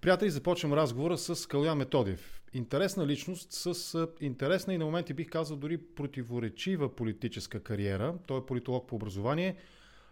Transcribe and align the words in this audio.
Приятели, 0.00 0.30
започвам 0.30 0.72
разговора 0.72 1.18
с 1.18 1.48
Калян 1.48 1.78
Методиев. 1.78 2.40
Интересна 2.54 3.06
личност 3.06 3.52
с 3.52 4.08
интересна 4.20 4.74
и 4.74 4.78
на 4.78 4.84
моменти 4.84 5.14
бих 5.14 5.28
казал 5.28 5.56
дори 5.56 5.78
противоречива 5.78 6.96
политическа 6.96 7.60
кариера. 7.60 8.14
Той 8.26 8.38
е 8.38 8.46
политолог 8.46 8.88
по 8.88 8.96
образование. 8.96 9.56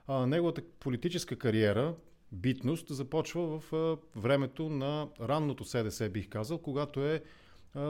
Неговата 0.09 0.63
политическа 0.81 1.37
кариера, 1.37 1.95
битност, 2.33 2.87
започва 2.91 3.61
в 3.61 3.97
времето 4.17 4.69
на 4.69 5.09
ранното 5.21 5.65
СДС, 5.65 6.09
бих 6.09 6.29
казал, 6.29 6.59
когато 6.59 7.07
е 7.07 7.23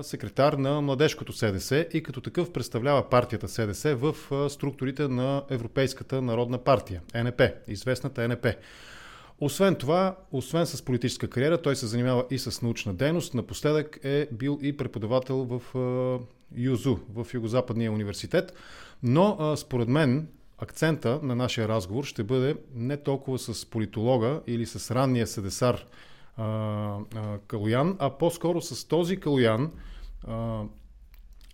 секретар 0.03 0.53
на 0.53 0.81
младежкото 0.81 1.33
СДС 1.33 1.89
и 1.93 2.03
като 2.03 2.21
такъв 2.21 2.53
представлява 2.53 3.11
партията 3.11 3.49
СДС 3.49 3.95
в 3.95 4.15
структурите 4.51 5.09
на 5.09 5.45
Европейската 5.51 6.23
народна 6.23 6.59
партия, 6.59 7.03
НП, 7.15 7.43
известната 7.69 8.29
НП. 8.29 8.47
Освен 9.41 9.75
това, 9.75 10.17
освен 10.33 10.67
с 10.67 10.83
политическа 10.83 11.31
кариера, 11.31 11.63
той 11.63 11.77
се 11.77 11.87
занимава 11.87 12.25
и 12.31 12.39
с 12.39 12.63
научна 12.63 12.95
дейност. 12.95 13.35
Напоследък 13.35 13.99
е 14.05 14.29
бил 14.33 14.59
и 14.63 14.77
преподавател 14.77 15.37
в 15.37 15.63
ЮЗУ, 16.57 16.97
в 17.15 17.27
Югозападния 17.35 17.93
университет. 17.93 18.53
Но 19.03 19.57
според 19.57 19.89
мен 19.89 20.29
акцента 20.59 21.21
на 21.23 21.35
нашия 21.35 21.69
разговор 21.69 22.05
ще 22.05 22.25
бъде 22.25 22.57
не 22.75 22.97
толкова 22.97 23.39
с 23.39 23.67
политолога 23.71 24.41
или 24.47 24.67
с 24.67 24.95
ранния 24.95 25.27
седесар 25.27 25.85
Калоян, 27.47 27.97
а 27.99 28.11
по-скоро 28.11 28.61
с 28.61 28.89
този 28.89 29.17
Калоян, 29.17 29.73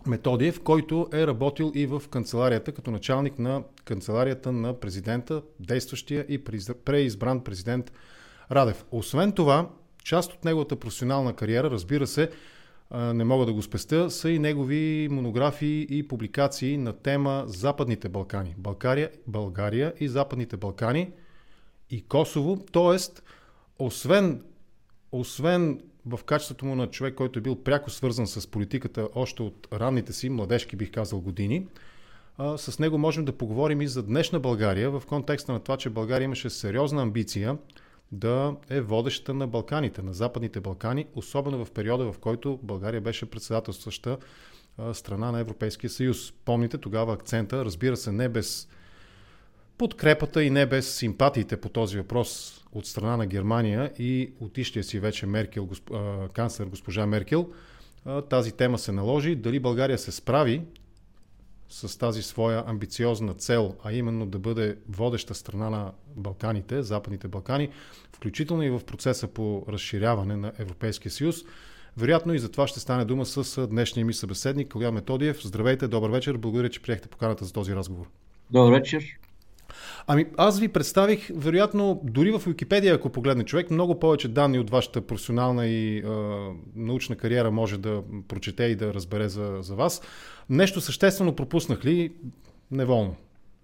Методиев, 0.07 0.63
който 0.63 1.07
е 1.13 1.27
работил 1.27 1.71
и 1.75 1.85
в 1.85 2.03
канцеларията 2.09 2.71
като 2.71 2.91
началник 2.91 3.39
на 3.39 3.63
канцеларията 3.85 4.51
на 4.51 4.79
президента, 4.79 5.41
действащия 5.59 6.25
и 6.29 6.43
преизбран 6.85 7.43
президент 7.43 7.91
Радев. 8.51 8.85
Освен 8.91 9.31
това, 9.31 9.69
част 10.03 10.33
от 10.33 10.45
неговата 10.45 10.75
професионална 10.75 11.33
кариера, 11.33 11.71
разбира 11.71 12.07
се, 12.07 12.29
не 12.93 13.23
мога 13.23 13.45
да 13.45 13.53
го 13.53 13.61
спестя, 13.61 14.11
са 14.11 14.29
и 14.29 14.39
негови 14.39 15.07
монографии 15.11 15.87
и 15.89 16.07
публикации 16.07 16.77
на 16.77 16.93
тема 16.93 17.43
Западните 17.47 18.09
Балкани. 18.09 18.55
България, 18.57 19.09
България 19.27 19.93
и 19.99 20.07
Западните 20.07 20.57
Балкани 20.57 21.11
и 21.89 22.01
Косово. 22.01 22.65
Тоест, 22.71 23.23
освен, 23.79 24.43
освен 25.11 25.81
в 26.05 26.19
качеството 26.25 26.65
му 26.65 26.75
на 26.75 26.87
човек, 26.87 27.15
който 27.15 27.39
е 27.39 27.41
бил 27.41 27.55
пряко 27.55 27.89
свързан 27.89 28.27
с 28.27 28.47
политиката 28.47 29.09
още 29.15 29.43
от 29.43 29.67
ранните 29.73 30.13
си, 30.13 30.29
младежки 30.29 30.75
бих 30.75 30.91
казал, 30.91 31.21
години, 31.21 31.67
с 32.57 32.79
него 32.79 32.97
можем 32.97 33.25
да 33.25 33.37
поговорим 33.37 33.81
и 33.81 33.87
за 33.87 34.03
днешна 34.03 34.39
България, 34.39 34.91
в 34.91 35.03
контекста 35.07 35.51
на 35.51 35.59
това, 35.59 35.77
че 35.77 35.89
България 35.89 36.25
имаше 36.25 36.49
сериозна 36.49 37.01
амбиция 37.01 37.57
да 38.11 38.55
е 38.69 38.81
водеща 38.81 39.33
на 39.33 39.47
Балканите, 39.47 40.01
на 40.01 40.13
Западните 40.13 40.59
Балкани, 40.59 41.05
особено 41.15 41.65
в 41.65 41.71
периода, 41.71 42.13
в 42.13 42.19
който 42.19 42.59
България 42.63 43.01
беше 43.01 43.25
председателстваща 43.25 44.17
страна 44.93 45.31
на 45.31 45.39
Европейския 45.39 45.89
съюз. 45.89 46.31
Помните 46.45 46.77
тогава 46.77 47.13
акцента, 47.13 47.65
разбира 47.65 47.97
се, 47.97 48.11
не 48.11 48.29
без 48.29 48.67
подкрепата 49.77 50.43
и 50.43 50.49
не 50.49 50.65
без 50.65 50.95
симпатиите 50.95 51.57
по 51.57 51.69
този 51.69 51.97
въпрос 51.97 52.59
от 52.71 52.85
страна 52.85 53.17
на 53.17 53.25
Германия 53.25 53.91
и 53.99 54.33
отищия 54.39 54.83
си 54.83 54.99
вече 54.99 55.25
Меркел, 55.25 55.65
госп... 55.65 55.91
канцлер 56.33 56.65
госпожа 56.65 57.05
Меркел, 57.05 57.49
тази 58.29 58.51
тема 58.51 58.77
се 58.77 58.91
наложи. 58.91 59.35
Дали 59.35 59.59
България 59.59 59.97
се 59.97 60.11
справи 60.11 60.61
с 61.69 61.97
тази 61.97 62.23
своя 62.23 62.63
амбициозна 62.67 63.33
цел, 63.33 63.75
а 63.83 63.93
именно 63.93 64.25
да 64.25 64.39
бъде 64.39 64.77
водеща 64.89 65.35
страна 65.35 65.69
на 65.69 65.91
Балканите, 66.15 66.83
Западните 66.83 67.27
Балкани, 67.27 67.69
включително 68.11 68.63
и 68.63 68.69
в 68.69 68.81
процеса 68.85 69.27
по 69.27 69.65
разширяване 69.69 70.35
на 70.35 70.53
Европейския 70.59 71.11
съюз. 71.11 71.35
Вероятно 71.97 72.33
и 72.33 72.39
за 72.39 72.51
това 72.51 72.67
ще 72.67 72.79
стане 72.79 73.05
дума 73.05 73.25
с 73.25 73.67
днешния 73.67 74.05
ми 74.05 74.13
събеседник 74.13 74.67
Калян 74.67 74.93
Методиев. 74.93 75.41
Здравейте, 75.43 75.87
добър 75.87 76.09
вечер. 76.09 76.37
Благодаря, 76.37 76.69
че 76.69 76.81
приехте 76.81 77.07
поканата 77.07 77.45
за 77.45 77.53
този 77.53 77.75
разговор. 77.75 78.09
Добър 78.51 78.73
вечер. 78.73 79.03
Ами 80.07 80.25
аз 80.37 80.59
ви 80.59 80.67
представих, 80.67 81.31
вероятно, 81.35 82.01
дори 82.03 82.31
в 82.31 82.41
Википедия, 82.47 82.95
ако 82.95 83.09
погледне 83.09 83.43
човек, 83.43 83.71
много 83.71 83.99
повече 83.99 84.27
данни 84.27 84.59
от 84.59 84.69
вашата 84.69 85.01
професионална 85.01 85.67
и 85.67 85.97
е, 85.97 86.03
научна 86.75 87.15
кариера 87.15 87.51
може 87.51 87.77
да 87.77 88.03
прочете 88.27 88.63
и 88.63 88.75
да 88.75 88.93
разбере 88.93 89.29
за, 89.29 89.57
за 89.61 89.75
вас. 89.75 90.01
Нещо 90.49 90.81
съществено 90.81 91.35
пропуснах 91.35 91.85
ли 91.85 92.11
неволно? 92.71 93.15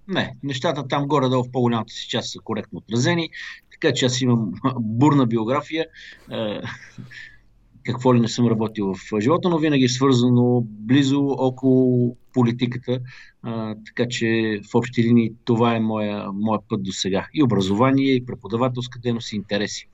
Не, 0.08 0.36
нещата 0.44 0.88
там 0.88 1.08
горе-долу 1.08 1.44
в 1.44 1.52
по-голямата 1.52 1.94
си 1.94 2.10
част 2.10 2.32
са 2.32 2.40
коректно 2.40 2.78
отразени, 2.78 3.30
така 3.72 3.94
че 3.94 4.06
аз 4.06 4.22
имам 4.22 4.54
бурна 4.80 5.26
биография. 5.26 5.86
какво 7.84 8.16
ли 8.16 8.20
не 8.20 8.28
съм 8.28 8.48
работил 8.48 8.94
в 8.94 9.20
живота, 9.20 9.50
но 9.50 9.58
винаги 9.58 9.84
е 9.84 9.90
свързано 9.90 10.64
близо 10.66 11.26
около 11.28 12.18
политиката, 12.34 13.00
а, 13.44 13.76
така 13.86 14.10
че 14.10 14.60
в 14.72 14.76
общи 14.76 15.04
линии 15.04 15.34
това 15.46 15.76
е 15.76 15.80
моя, 15.80 16.32
моя 16.34 16.60
път 16.70 16.84
до 16.84 16.92
сега. 16.92 17.28
И 17.34 17.44
образование, 17.44 18.14
и 18.14 18.26
преподавателска 18.26 19.00
дейност, 19.00 19.34
и 19.34 19.36
интереси. 19.36 19.90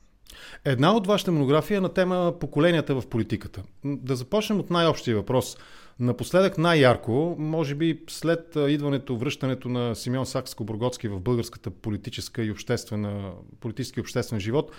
Една 0.66 0.96
от 0.96 1.08
вашите 1.08 1.32
монография 1.32 1.78
е 1.78 1.82
на 1.82 1.90
тема 1.90 2.34
поколенията 2.40 3.02
в 3.02 3.08
политиката. 3.08 3.64
Да 3.86 4.16
започнем 4.16 4.60
от 4.60 4.70
най-общия 4.70 5.16
въпрос. 5.16 5.58
Напоследък 6.00 6.58
най-ярко, 6.58 7.36
може 7.40 7.76
би 7.76 8.00
след 8.10 8.58
идването, 8.68 9.18
връщането 9.18 9.70
на 9.70 9.96
Симеон 9.96 10.26
Сакско-Бургоцки 10.26 11.08
в 11.08 11.20
българската 11.20 11.70
политическа 11.72 12.44
и 12.44 12.52
обществена, 12.52 13.32
политически 13.60 14.00
и 14.00 14.02
обществен 14.02 14.40
живот, 14.40 14.72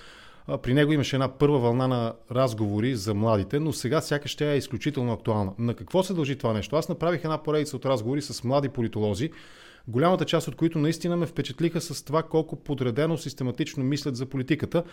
при 0.62 0.74
него 0.74 0.92
имаше 0.92 1.16
една 1.16 1.28
първа 1.28 1.58
вълна 1.58 1.88
на 1.88 2.14
разговори 2.32 2.96
за 2.96 3.14
младите, 3.14 3.60
но 3.60 3.72
сега 3.72 4.00
сякаш 4.00 4.36
тя 4.36 4.52
е 4.52 4.56
изключително 4.56 5.12
актуална. 5.12 5.52
На 5.58 5.74
какво 5.74 6.02
се 6.02 6.14
дължи 6.14 6.36
това 6.36 6.52
нещо? 6.52 6.76
Аз 6.76 6.88
направих 6.88 7.24
една 7.24 7.42
поредица 7.42 7.76
от 7.76 7.86
разговори 7.86 8.22
с 8.22 8.44
млади 8.44 8.68
политолози, 8.68 9.30
голямата 9.88 10.24
част 10.24 10.48
от 10.48 10.56
които 10.56 10.78
наистина 10.78 11.16
ме 11.16 11.26
впечатлиха 11.26 11.80
с 11.80 12.04
това 12.04 12.22
колко 12.22 12.56
подредено 12.56 13.18
систематично 13.18 13.84
мислят 13.84 14.16
за 14.16 14.26
политиката, 14.26 14.84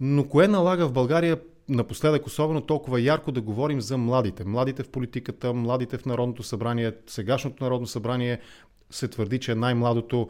но 0.00 0.28
кое 0.28 0.48
налага 0.48 0.86
в 0.86 0.92
България 0.92 1.40
напоследък 1.68 2.26
особено 2.26 2.60
толкова 2.60 3.00
ярко 3.00 3.32
да 3.32 3.40
говорим 3.40 3.80
за 3.80 3.98
младите. 3.98 4.44
Младите 4.44 4.82
в 4.82 4.88
политиката, 4.88 5.52
младите 5.52 5.98
в 5.98 6.06
Народното 6.06 6.42
събрание, 6.42 6.92
сегашното 7.06 7.64
Народно 7.64 7.86
събрание 7.86 8.40
се 8.90 9.08
твърди, 9.08 9.38
че 9.38 9.52
е 9.52 9.54
най-младото 9.54 10.28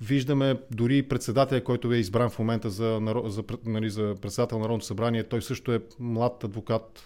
виждаме 0.00 0.56
дори 0.70 1.02
председателя, 1.02 1.64
който 1.64 1.92
е 1.92 1.96
избран 1.96 2.30
в 2.30 2.38
момента 2.38 2.70
за, 2.70 3.00
за, 3.24 3.44
нали, 3.66 3.90
за 3.90 4.14
председател 4.22 4.58
на 4.58 4.62
Народното 4.62 4.86
събрание. 4.86 5.24
Той 5.24 5.42
също 5.42 5.72
е 5.72 5.80
млад 6.00 6.44
адвокат 6.44 7.02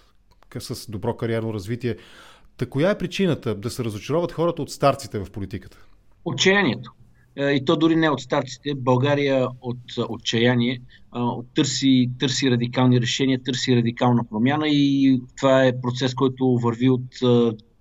с 0.59 0.91
добро 0.91 1.17
кариерно 1.17 1.55
развитие. 1.55 1.97
Та 2.57 2.67
коя 2.67 2.91
е 2.91 2.99
причината 2.99 3.55
да 3.55 3.71
се 3.71 3.85
разочароват 3.85 4.33
хората 4.33 4.63
от 4.63 4.71
старците 4.71 5.19
в 5.19 5.31
политиката? 5.31 5.79
Отчаянието. 6.25 6.93
Е, 7.37 7.51
и 7.51 7.65
то 7.65 7.77
дори 7.77 7.97
не 7.97 8.11
от 8.11 8.21
старците. 8.21 8.75
България 8.75 9.49
от 9.61 9.79
отчаяние 10.09 10.81
търси, 11.55 12.11
търси 12.21 12.51
радикални 12.51 13.01
решения, 13.01 13.43
търси 13.43 13.77
радикална 13.77 14.25
промяна 14.31 14.69
и 14.69 15.21
това 15.37 15.65
е 15.65 15.81
процес, 15.81 16.15
който 16.15 16.59
върви 16.63 16.91
от 16.91 17.05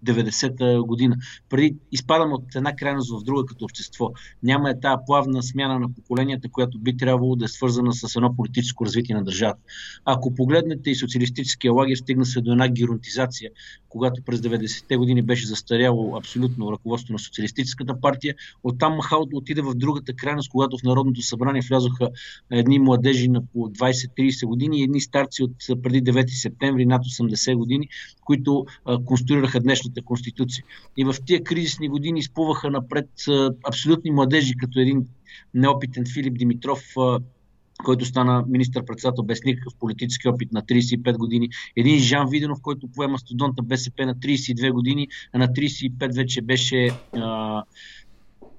90-та 0.03 0.81
година. 0.81 1.15
Преди 1.49 1.75
изпадаме 1.91 2.33
от 2.33 2.55
една 2.55 2.75
крайност 2.75 3.11
в 3.11 3.23
друга 3.23 3.45
като 3.45 3.65
общество. 3.65 4.11
Няма 4.43 4.69
е 4.69 4.79
тази 4.79 4.95
плавна 5.05 5.43
смяна 5.43 5.79
на 5.79 5.93
поколенията, 5.93 6.49
която 6.49 6.79
би 6.79 6.97
трябвало 6.97 7.35
да 7.35 7.45
е 7.45 7.47
свързана 7.47 7.93
с 7.93 8.15
едно 8.15 8.35
политическо 8.35 8.85
развитие 8.85 9.15
на 9.15 9.23
държавата. 9.23 9.61
Ако 10.05 10.35
погледнете 10.35 10.89
и 10.89 10.95
социалистическия 10.95 11.73
лагер, 11.73 11.95
стигна 11.95 12.25
се 12.25 12.41
до 12.41 12.51
една 12.51 12.67
геронтизация, 12.67 13.49
когато 13.89 14.21
през 14.23 14.39
90-те 14.39 14.97
години 14.97 15.21
беше 15.21 15.47
застаряло 15.47 16.15
абсолютно 16.17 16.71
ръководство 16.71 17.13
на 17.13 17.19
социалистическата 17.19 18.01
партия. 18.01 18.35
Оттам 18.63 18.95
Махал 18.95 19.27
отиде 19.33 19.61
в 19.61 19.73
другата 19.75 20.13
крайност, 20.13 20.49
когато 20.49 20.77
в 20.77 20.83
Народното 20.83 21.21
събрание 21.21 21.61
влязоха 21.69 22.09
едни 22.51 22.79
младежи 22.79 23.27
на 23.27 23.45
по 23.45 23.59
20-30 23.59 24.45
години 24.45 24.79
и 24.79 24.83
едни 24.83 25.01
старци 25.01 25.43
от 25.43 25.81
преди 25.83 26.03
9 26.03 26.27
септември 26.27 26.85
над 26.85 27.01
80 27.01 27.55
години, 27.55 27.89
които 28.21 28.65
конструираха 29.05 29.59
днешната 29.59 29.92
българската 29.93 30.05
конституция. 30.05 30.65
И 30.97 31.03
в 31.03 31.15
тия 31.25 31.43
кризисни 31.43 31.89
години 31.89 32.19
изплуваха 32.19 32.69
напред 32.69 33.09
абсолютни 33.67 34.11
младежи, 34.11 34.53
като 34.57 34.79
един 34.79 35.07
неопитен 35.53 36.03
Филип 36.13 36.37
Димитров, 36.37 36.81
който 37.83 38.05
стана 38.05 38.45
министър-председател 38.47 39.23
без 39.23 39.43
никакъв 39.43 39.73
политически 39.79 40.27
опит 40.27 40.51
на 40.51 40.61
35 40.61 41.17
години. 41.17 41.49
Един 41.75 41.99
Жан 41.99 42.29
Виденов, 42.29 42.61
който 42.61 42.87
поема 42.87 43.19
студента 43.19 43.63
БСП 43.63 44.05
на 44.05 44.15
32 44.15 44.71
години, 44.71 45.07
а 45.33 45.37
на 45.37 45.47
35 45.47 46.15
вече 46.15 46.41
беше 46.41 46.89
а, 47.13 47.63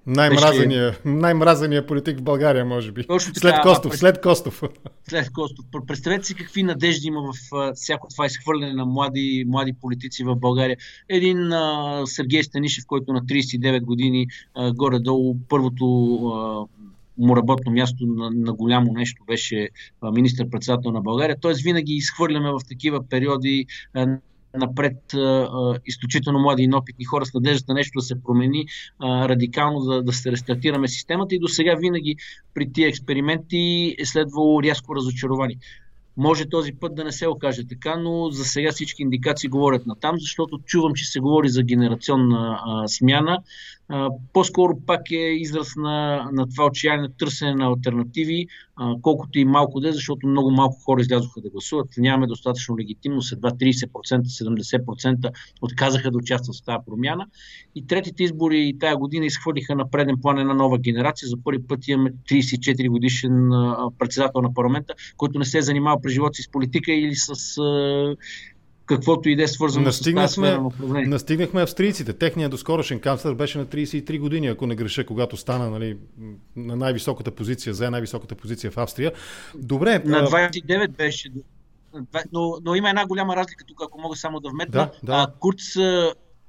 най-мразения, 0.07 0.99
най-мразения 1.05 1.87
политик 1.87 2.19
в 2.19 2.23
България, 2.23 2.65
може 2.65 2.93
би. 2.93 3.07
Точно 3.07 3.33
така, 3.33 3.41
след 3.41 3.63
Костов, 3.63 3.91
пред... 3.91 4.01
след 4.01 4.21
Костов. 4.21 4.63
След 5.09 5.33
Костов. 5.33 5.65
Представете 5.87 6.27
си 6.27 6.35
какви 6.35 6.63
надежди 6.63 7.07
има 7.09 7.21
в 7.23 7.73
всяко 7.75 8.09
това 8.09 8.27
изхвърляне 8.27 8.73
на 8.73 8.87
млади, 8.87 9.45
млади 9.49 9.73
политици 9.81 10.25
в 10.25 10.37
България. 10.37 10.77
Един 11.09 11.53
а, 11.53 12.03
Сергей 12.07 12.43
Станишев, 12.43 12.85
който 12.87 13.13
на 13.13 13.21
39 13.21 13.83
години 13.83 14.27
а, 14.55 14.73
горе-долу 14.73 15.37
първото 15.49 15.85
а, 16.27 16.67
му 17.19 17.37
работно 17.37 17.73
място 17.73 18.07
на, 18.07 18.31
на 18.31 18.53
голямо 18.53 18.93
нещо 18.93 19.25
беше 19.27 19.69
министър-председател 20.13 20.91
на 20.91 21.01
България. 21.01 21.37
Тоест 21.41 21.63
винаги 21.63 21.95
изхвърляме 21.95 22.51
в 22.51 22.61
такива 22.69 23.09
периоди 23.09 23.67
напред 24.55 24.97
изключително 25.87 26.39
млади 26.39 26.63
и 26.63 26.75
опитни 26.75 27.05
хора 27.05 27.27
с 27.27 27.35
надеждата 27.35 27.75
нещо 27.75 27.99
да 27.99 28.03
се 28.03 28.23
промени 28.23 28.67
радикално, 29.03 29.81
да, 29.81 30.03
да 30.03 30.13
се 30.13 30.33
рестартираме 30.33 30.89
системата 30.89 31.35
и 31.35 31.39
до 31.39 31.49
сега 31.49 31.75
винаги 31.75 32.17
при 32.55 32.73
тия 32.73 32.89
експерименти 32.89 33.97
е 33.99 34.05
следвало 34.05 34.63
рязко 34.63 34.97
разочаровани. 34.97 35.57
Може 36.17 36.49
този 36.49 36.73
път 36.73 36.95
да 36.95 37.05
не 37.05 37.13
се 37.13 37.29
окаже 37.29 37.69
така, 37.69 37.97
но 37.97 38.31
за 38.31 38.45
сега 38.45 38.73
всички 38.73 39.03
индикации 39.03 39.49
говорят 39.49 39.87
на 39.87 39.95
там, 39.95 40.17
защото 40.19 40.59
чувам, 40.59 40.95
че 40.95 41.05
се 41.05 41.21
говори 41.21 41.49
за 41.49 41.63
генерационна 41.63 42.61
а, 42.67 42.89
смяна 42.89 43.39
по-скоро 44.33 44.81
пак 44.87 45.11
е 45.11 45.17
израз 45.17 45.77
на, 45.77 46.29
на 46.33 46.49
това 46.49 46.67
отчаяние 46.67 47.09
търсене 47.19 47.55
на 47.55 47.67
альтернативи, 47.67 48.47
а, 48.77 48.95
колкото 49.03 49.39
и 49.39 49.45
малко 49.45 49.81
да 49.81 49.89
е, 49.89 49.93
защото 49.93 50.27
много 50.27 50.51
малко 50.51 50.81
хора 50.85 51.01
излязоха 51.01 51.41
да 51.41 51.51
гласуват. 51.51 51.89
Нямаме 51.99 52.27
достатъчно 52.27 52.79
легитимност, 52.79 53.33
едва 53.33 53.51
30%, 53.51 53.89
70% 54.23 55.31
отказаха 55.63 56.11
да 56.11 56.19
участват 56.19 56.57
в 56.57 56.63
тази 56.65 56.79
промяна. 56.87 57.27
И 57.75 57.87
третите 57.87 58.23
избори 58.23 58.77
тая 58.81 58.97
година 58.97 59.27
изхвърлиха 59.27 59.75
на 59.75 59.91
преден 59.91 60.17
план 60.23 60.39
една 60.39 60.55
нова 60.55 60.79
генерация. 60.79 61.29
За 61.29 61.37
първи 61.45 61.67
път 61.67 61.89
имаме 61.89 62.13
34 62.31 62.89
годишен 62.89 63.51
председател 63.99 64.41
на 64.41 64.55
парламента, 64.55 64.95
който 65.17 65.39
не 65.39 65.45
се 65.45 65.59
е 65.59 65.63
занимавал 65.63 66.01
през 66.01 66.13
живота 66.13 66.35
си 66.35 66.43
с 66.43 66.51
политика 66.51 66.93
или 66.93 67.15
с 67.15 67.59
каквото 68.87 69.29
и 69.29 69.37
да 69.37 69.43
е 69.43 69.49
свързано 69.49 69.93
с 69.93 70.01
тази 70.01 70.33
сфера 70.33 70.61
на 70.61 70.67
управление. 70.67 71.09
Настигнахме 71.09 71.63
австрийците. 71.63 72.13
Техният 72.13 72.51
доскорошен 72.51 73.01
канцлер 73.01 73.35
беше 73.35 73.59
на 73.59 73.67
33 73.67 74.19
години, 74.19 74.47
ако 74.47 74.67
не 74.67 74.75
греша, 74.75 75.07
когато 75.07 75.37
стана 75.37 75.71
нали, 75.71 75.97
на 76.57 76.77
най-високата 76.77 77.31
позиция, 77.31 77.75
за 77.75 77.91
най-високата 77.91 78.35
позиция 78.35 78.71
в 78.71 78.79
Австрия. 78.79 79.13
Добре. 79.55 80.03
На 80.05 80.27
29 80.27 80.89
беше. 80.89 81.31
Но, 82.33 82.57
но 82.65 82.75
има 82.75 82.89
една 82.89 83.07
голяма 83.07 83.37
разлика 83.37 83.65
тук, 83.65 83.83
ако 83.83 84.01
мога 84.01 84.17
само 84.17 84.41
да 84.41 84.51
вметна. 84.51 84.91
Да, 85.03 85.17
да. 85.17 85.33
Курц 85.41 85.77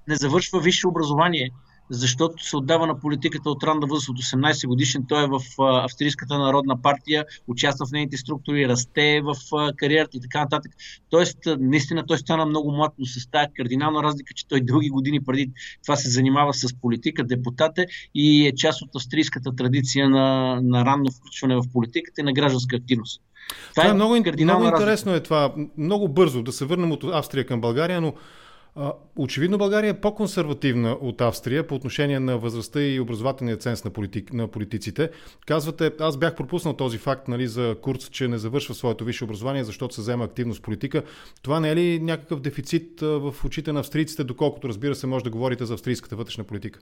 не 0.08 0.16
завършва 0.16 0.60
висше 0.60 0.88
образование 0.88 1.52
защото 1.90 2.44
се 2.44 2.58
отдава 2.58 2.88
на 2.88 3.00
политиката 3.00 3.50
от 3.50 3.64
ранна 3.64 3.88
възраст 3.88 4.10
от 4.10 4.18
18 4.18 4.68
годишен. 4.68 5.06
Той 5.10 5.24
е 5.24 5.28
в 5.28 5.40
Австрийската 5.60 6.38
народна 6.38 6.82
партия, 6.82 7.26
участва 7.48 7.86
в 7.86 7.92
нейните 7.92 8.18
структури, 8.18 8.68
расте 8.68 9.22
в 9.22 9.36
кариерата 9.76 10.18
и 10.18 10.22
така 10.22 10.40
нататък. 10.40 10.72
Тоест, 11.10 11.38
наистина 11.60 12.06
той 12.06 12.18
стана 12.18 12.46
много 12.46 12.72
млад, 12.72 12.94
но 13.00 13.06
с 13.06 13.28
тази 13.32 13.54
кардинална 13.54 14.04
разлика, 14.04 14.34
че 14.34 14.48
той 14.48 14.62
дълги 14.62 14.90
години 14.90 15.24
преди 15.24 15.52
това 15.84 15.96
се 15.96 16.10
занимава 16.10 16.54
с 16.54 16.74
политика, 16.82 17.24
депутат 17.24 17.78
е 17.78 17.86
и 18.16 18.48
е 18.48 18.56
част 18.56 18.82
от 18.82 18.96
австрийската 18.96 19.56
традиция 19.56 20.10
на, 20.10 20.60
на 20.64 20.86
ранно 20.86 21.12
включване 21.12 21.56
в 21.56 21.64
политиката 21.74 22.22
и 22.22 22.24
на 22.24 22.34
гражданска 22.34 22.76
активност. 22.76 23.22
Това, 23.72 23.84
това 23.84 23.86
е, 23.86 23.90
е 23.90 23.94
много, 23.94 24.14
много 24.44 24.66
интересно 24.66 25.14
е 25.14 25.24
това. 25.24 25.54
Много 25.78 26.08
бързо 26.08 26.44
да 26.44 26.52
се 26.52 26.66
върнем 26.66 26.92
от 26.92 27.04
Австрия 27.04 27.46
към 27.46 27.62
България, 27.62 28.02
но 28.02 28.14
Очевидно 29.16 29.57
България 29.57 29.89
е 29.89 30.01
по-консервативна 30.01 30.92
от 30.92 31.22
Австрия 31.22 31.68
по 31.68 31.75
отношение 31.75 32.19
на 32.19 32.38
възрастта 32.38 32.81
и 32.81 33.00
образователния 33.00 33.57
ценз 33.57 33.83
на, 33.83 33.92
политик, 33.92 34.33
на 34.33 34.48
политиците. 34.48 35.10
Казвате, 35.45 35.92
аз 36.00 36.18
бях 36.18 36.36
пропуснал 36.36 36.74
този 36.74 36.98
факт 36.98 37.27
нали, 37.27 37.48
за 37.48 37.75
Курц, 37.81 38.10
че 38.10 38.27
не 38.27 38.38
завършва 38.38 38.75
своето 38.75 39.06
висше 39.06 39.24
образование, 39.24 39.63
защото 39.63 39.95
се 39.95 40.01
взема 40.01 40.24
активно 40.24 40.54
с 40.54 40.62
политика. 40.62 41.04
Това 41.42 41.60
не 41.60 41.69
е 41.69 41.75
ли 41.75 42.00
някакъв 42.00 42.39
дефицит 42.39 43.01
в 43.01 43.36
очите 43.45 43.74
на 43.74 43.80
австрийците, 43.80 44.24
доколкото 44.24 44.69
разбира 44.69 44.95
се 44.95 45.07
може 45.07 45.24
да 45.24 45.30
говорите 45.30 45.66
за 45.66 45.74
австрийската 45.74 46.16
вътрешна 46.16 46.44
политика? 46.44 46.80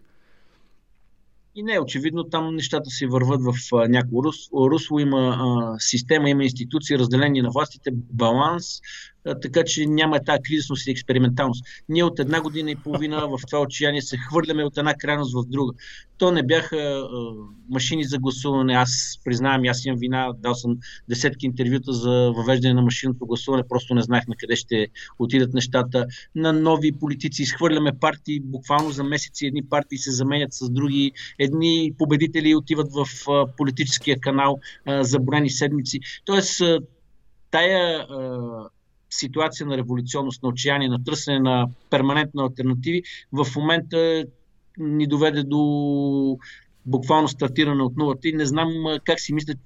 И 1.56 1.63
не, 1.63 1.80
очевидно 1.80 2.24
там 2.24 2.56
нещата 2.56 2.90
си 2.90 3.06
върват 3.06 3.42
в 3.44 3.54
някакво 3.88 4.24
русло. 4.72 5.00
Има 5.00 5.75
система, 5.80 6.30
има 6.30 6.44
институции, 6.44 6.98
разделени 6.98 7.42
на 7.42 7.50
властите, 7.50 7.92
баланс, 7.94 8.66
така 9.42 9.64
че 9.64 9.86
няма 9.86 10.20
тази 10.20 10.44
кризисност 10.44 10.88
и 10.88 10.92
експерименталност. 10.92 11.66
Ние 11.90 12.04
от 12.04 12.20
една 12.20 12.42
година 12.42 12.72
и 12.72 12.75
половина 12.75 13.28
в 13.28 13.40
това 13.48 13.62
отчаяние 13.62 14.02
се 14.02 14.18
хвърляме 14.18 14.64
от 14.64 14.78
една 14.78 14.94
крайност 14.94 15.34
в 15.34 15.50
друга. 15.50 15.74
То 16.18 16.31
не 16.31 16.44
бяха 16.44 16.78
а, 16.78 17.08
машини 17.70 18.04
за 18.04 18.18
гласуване. 18.18 18.74
Аз 18.74 19.20
признавам, 19.24 19.64
аз 19.68 19.86
имам 19.86 20.00
вина, 20.00 20.34
дал 20.38 20.56
съм 20.56 20.78
десетки 21.10 21.46
интервюта 21.46 21.94
за 21.94 22.31
въвеждане 22.36 22.74
на 22.74 22.81
машинното 22.81 23.25
гласуване, 23.25 23.64
просто 23.70 23.96
не 23.96 24.02
знаехме 24.02 24.36
къде 24.36 24.56
ще 24.56 24.88
отидат 25.20 25.54
нещата. 25.54 26.06
На 26.36 26.54
нови 26.54 26.92
политици 26.92 27.42
изхвърляме 27.42 27.92
партии, 28.00 28.40
буквално 28.40 28.92
за 28.92 29.04
месеци 29.04 29.46
едни 29.46 29.64
партии 29.64 29.98
се 29.98 30.12
заменят 30.12 30.54
с 30.54 30.69
други. 30.69 31.12
Едни 31.40 31.94
победители 31.98 32.56
отиват 32.56 32.88
в 32.94 33.30
а, 33.30 33.48
политическия 33.58 34.19
канал 34.19 34.60
а, 34.86 35.04
за 35.04 35.19
броени 35.19 35.50
седмици. 35.50 36.00
Тоест, 36.26 36.62
тая 37.52 37.98
а, 38.00 38.69
ситуация 39.18 39.68
на 39.68 39.77
революционност, 39.77 40.44
на 40.44 40.50
отчаяние, 40.50 40.89
на 40.89 41.04
търсене 41.04 41.39
на 41.39 41.68
перманентни 41.89 42.42
альтернативи, 42.42 43.04
в 43.31 43.48
момента 43.56 44.25
ни 44.77 45.07
доведе 45.07 45.44
до 45.44 46.38
буквално 46.86 47.27
стартиране 47.27 47.83
от 47.83 47.98
нулата 47.98 48.27
и 48.27 48.33
не 48.33 48.45
знам 48.45 48.69
как 49.06 49.19
си 49.19 49.33
мислят 49.33 49.60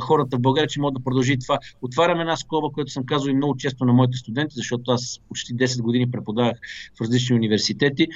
хората 0.00 0.36
в 0.36 0.40
България, 0.40 0.68
че 0.68 0.80
могат 0.80 0.94
да 0.94 1.04
продължи 1.04 1.38
това. 1.38 1.58
Отварям 1.82 2.20
една 2.20 2.36
скоба, 2.36 2.68
което 2.74 2.92
съм 2.92 3.06
казал 3.06 3.30
и 3.30 3.34
много 3.34 3.56
често 3.56 3.84
на 3.84 3.92
моите 3.92 4.16
студенти, 4.16 4.54
защото 4.56 4.90
аз 4.90 5.20
почти 5.28 5.54
10 5.54 5.82
години 5.82 6.10
преподавах 6.10 6.56
в 6.98 7.00
различни 7.00 7.36
университети. 7.36 8.08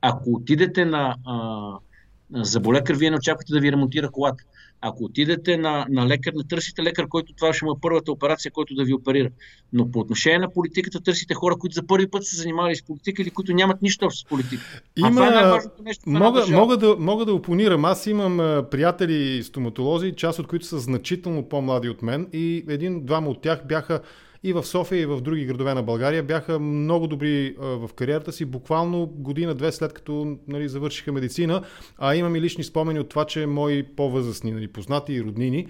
Ако 0.00 0.30
отидете 0.30 0.84
на 0.84 1.16
а, 1.24 2.44
заболекар, 2.44 2.94
вие 2.94 3.10
не 3.10 3.16
очаквате 3.16 3.52
да 3.52 3.60
ви 3.60 3.72
ремонтира 3.72 4.10
колата. 4.10 4.44
Ако 4.82 5.04
отидете 5.04 5.56
на, 5.56 5.86
на 5.90 6.06
лекар, 6.06 6.32
не 6.36 6.44
търсите 6.44 6.82
лекар, 6.82 7.08
който 7.08 7.32
това 7.32 7.52
ще 7.52 7.64
му 7.64 7.72
е 7.72 7.80
първата 7.80 8.12
операция, 8.12 8.52
който 8.52 8.74
да 8.74 8.84
ви 8.84 8.94
оперира. 8.94 9.28
Но 9.72 9.90
по 9.90 9.98
отношение 9.98 10.38
на 10.38 10.52
политиката 10.52 11.00
търсите 11.00 11.34
хора, 11.34 11.56
които 11.56 11.74
за 11.74 11.86
първи 11.86 12.10
път 12.10 12.24
са 12.24 12.36
занимавали 12.36 12.76
с 12.76 12.82
политика 12.82 13.22
или 13.22 13.30
които 13.30 13.52
нямат 13.54 13.82
нищо 13.82 14.06
общо 14.06 14.20
с 14.20 14.28
политика. 14.28 14.82
Има... 14.96 15.08
А 15.08 15.10
това 15.10 15.26
е 15.26 15.30
най-важното 15.30 15.82
нещо. 15.82 16.02
Мога, 16.06 16.46
мога, 16.50 16.76
да, 16.76 16.96
мога 16.98 17.24
да 17.24 17.34
опонирам. 17.34 17.84
Аз 17.84 18.06
имам 18.06 18.64
приятели 18.70 19.42
стоматолози, 19.42 20.12
част 20.16 20.38
от 20.38 20.46
които 20.46 20.66
са 20.66 20.78
значително 20.78 21.48
по-млади 21.48 21.88
от 21.88 22.02
мен 22.02 22.28
и 22.32 22.64
един-двама 22.68 23.30
от 23.30 23.42
тях 23.42 23.66
бяха 23.66 24.00
и 24.44 24.52
в 24.52 24.64
София, 24.64 25.00
и 25.00 25.06
в 25.06 25.20
други 25.20 25.44
градове 25.44 25.74
на 25.74 25.82
България 25.82 26.22
бяха 26.22 26.58
много 26.58 27.06
добри 27.06 27.54
в 27.58 27.90
кариерата 27.96 28.32
си, 28.32 28.44
буквално 28.44 29.06
година-две 29.06 29.72
след 29.72 29.92
като 29.92 30.36
нали, 30.48 30.68
завършиха 30.68 31.12
медицина. 31.12 31.62
А 31.98 32.14
имам 32.14 32.36
и 32.36 32.40
лични 32.40 32.64
спомени 32.64 33.00
от 33.00 33.08
това, 33.08 33.24
че 33.24 33.46
мои 33.46 33.82
по-възрастни 33.82 34.52
нали, 34.52 34.68
познати 34.68 35.12
и 35.12 35.22
роднини 35.22 35.66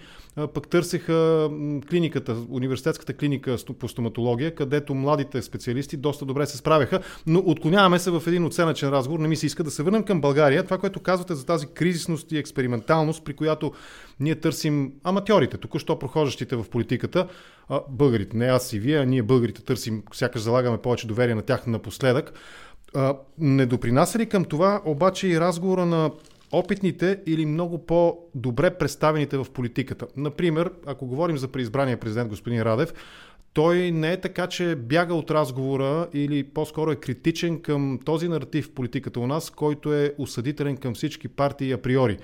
пък 0.54 0.68
търсеха 0.68 1.50
клиниката, 1.90 2.36
университетската 2.50 3.14
клиника 3.14 3.56
по 3.78 3.88
стоматология, 3.88 4.54
където 4.54 4.94
младите 4.94 5.42
специалисти 5.42 5.96
доста 5.96 6.24
добре 6.24 6.46
се 6.46 6.56
справяха. 6.56 7.00
Но 7.26 7.42
отклоняваме 7.46 7.98
се 7.98 8.10
в 8.10 8.22
един 8.26 8.44
оценъчен 8.44 8.88
разговор. 8.88 9.20
Не 9.20 9.28
ми 9.28 9.36
се 9.36 9.46
иска 9.46 9.64
да 9.64 9.70
се 9.70 9.82
върнем 9.82 10.02
към 10.02 10.20
България. 10.20 10.64
Това, 10.64 10.78
което 10.78 11.00
казвате 11.00 11.34
за 11.34 11.46
тази 11.46 11.66
кризисност 11.66 12.32
и 12.32 12.38
експерименталност, 12.38 13.24
при 13.24 13.34
която 13.34 13.72
ние 14.20 14.34
търсим 14.34 14.92
аматьорите, 15.04 15.56
току-що 15.56 15.98
прохождащите 15.98 16.56
в 16.56 16.64
политиката, 16.70 17.28
българите, 17.88 18.36
не 18.36 18.46
аз 18.46 18.72
и 18.72 18.78
вие, 18.78 18.98
а 18.98 19.04
ние 19.04 19.22
българите 19.22 19.64
търсим, 19.64 20.02
сякаш 20.12 20.42
залагаме 20.42 20.78
повече 20.78 21.06
доверие 21.06 21.34
на 21.34 21.42
тях 21.42 21.66
напоследък. 21.66 22.32
А, 22.94 23.16
не 23.38 23.66
допринася 23.66 24.18
ли 24.18 24.26
към 24.26 24.44
това 24.44 24.82
обаче 24.84 25.28
и 25.28 25.40
разговора 25.40 25.86
на 25.86 26.10
опитните 26.52 27.20
или 27.26 27.46
много 27.46 27.86
по-добре 27.86 28.70
представените 28.70 29.36
в 29.36 29.46
политиката? 29.52 30.06
Например, 30.16 30.70
ако 30.86 31.06
говорим 31.06 31.38
за 31.38 31.48
преизбрания 31.48 32.00
президент 32.00 32.28
господин 32.28 32.62
Радев, 32.62 32.94
той 33.52 33.90
не 33.90 34.12
е 34.12 34.20
така, 34.20 34.46
че 34.46 34.76
бяга 34.76 35.14
от 35.14 35.30
разговора 35.30 36.08
или 36.12 36.44
по-скоро 36.44 36.92
е 36.92 36.96
критичен 36.96 37.60
към 37.60 37.98
този 38.04 38.28
наратив 38.28 38.66
в 38.66 38.70
политиката 38.70 39.20
у 39.20 39.26
нас, 39.26 39.50
който 39.50 39.94
е 39.94 40.14
осъдителен 40.18 40.76
към 40.76 40.94
всички 40.94 41.28
партии 41.28 41.72
априори 41.72 42.18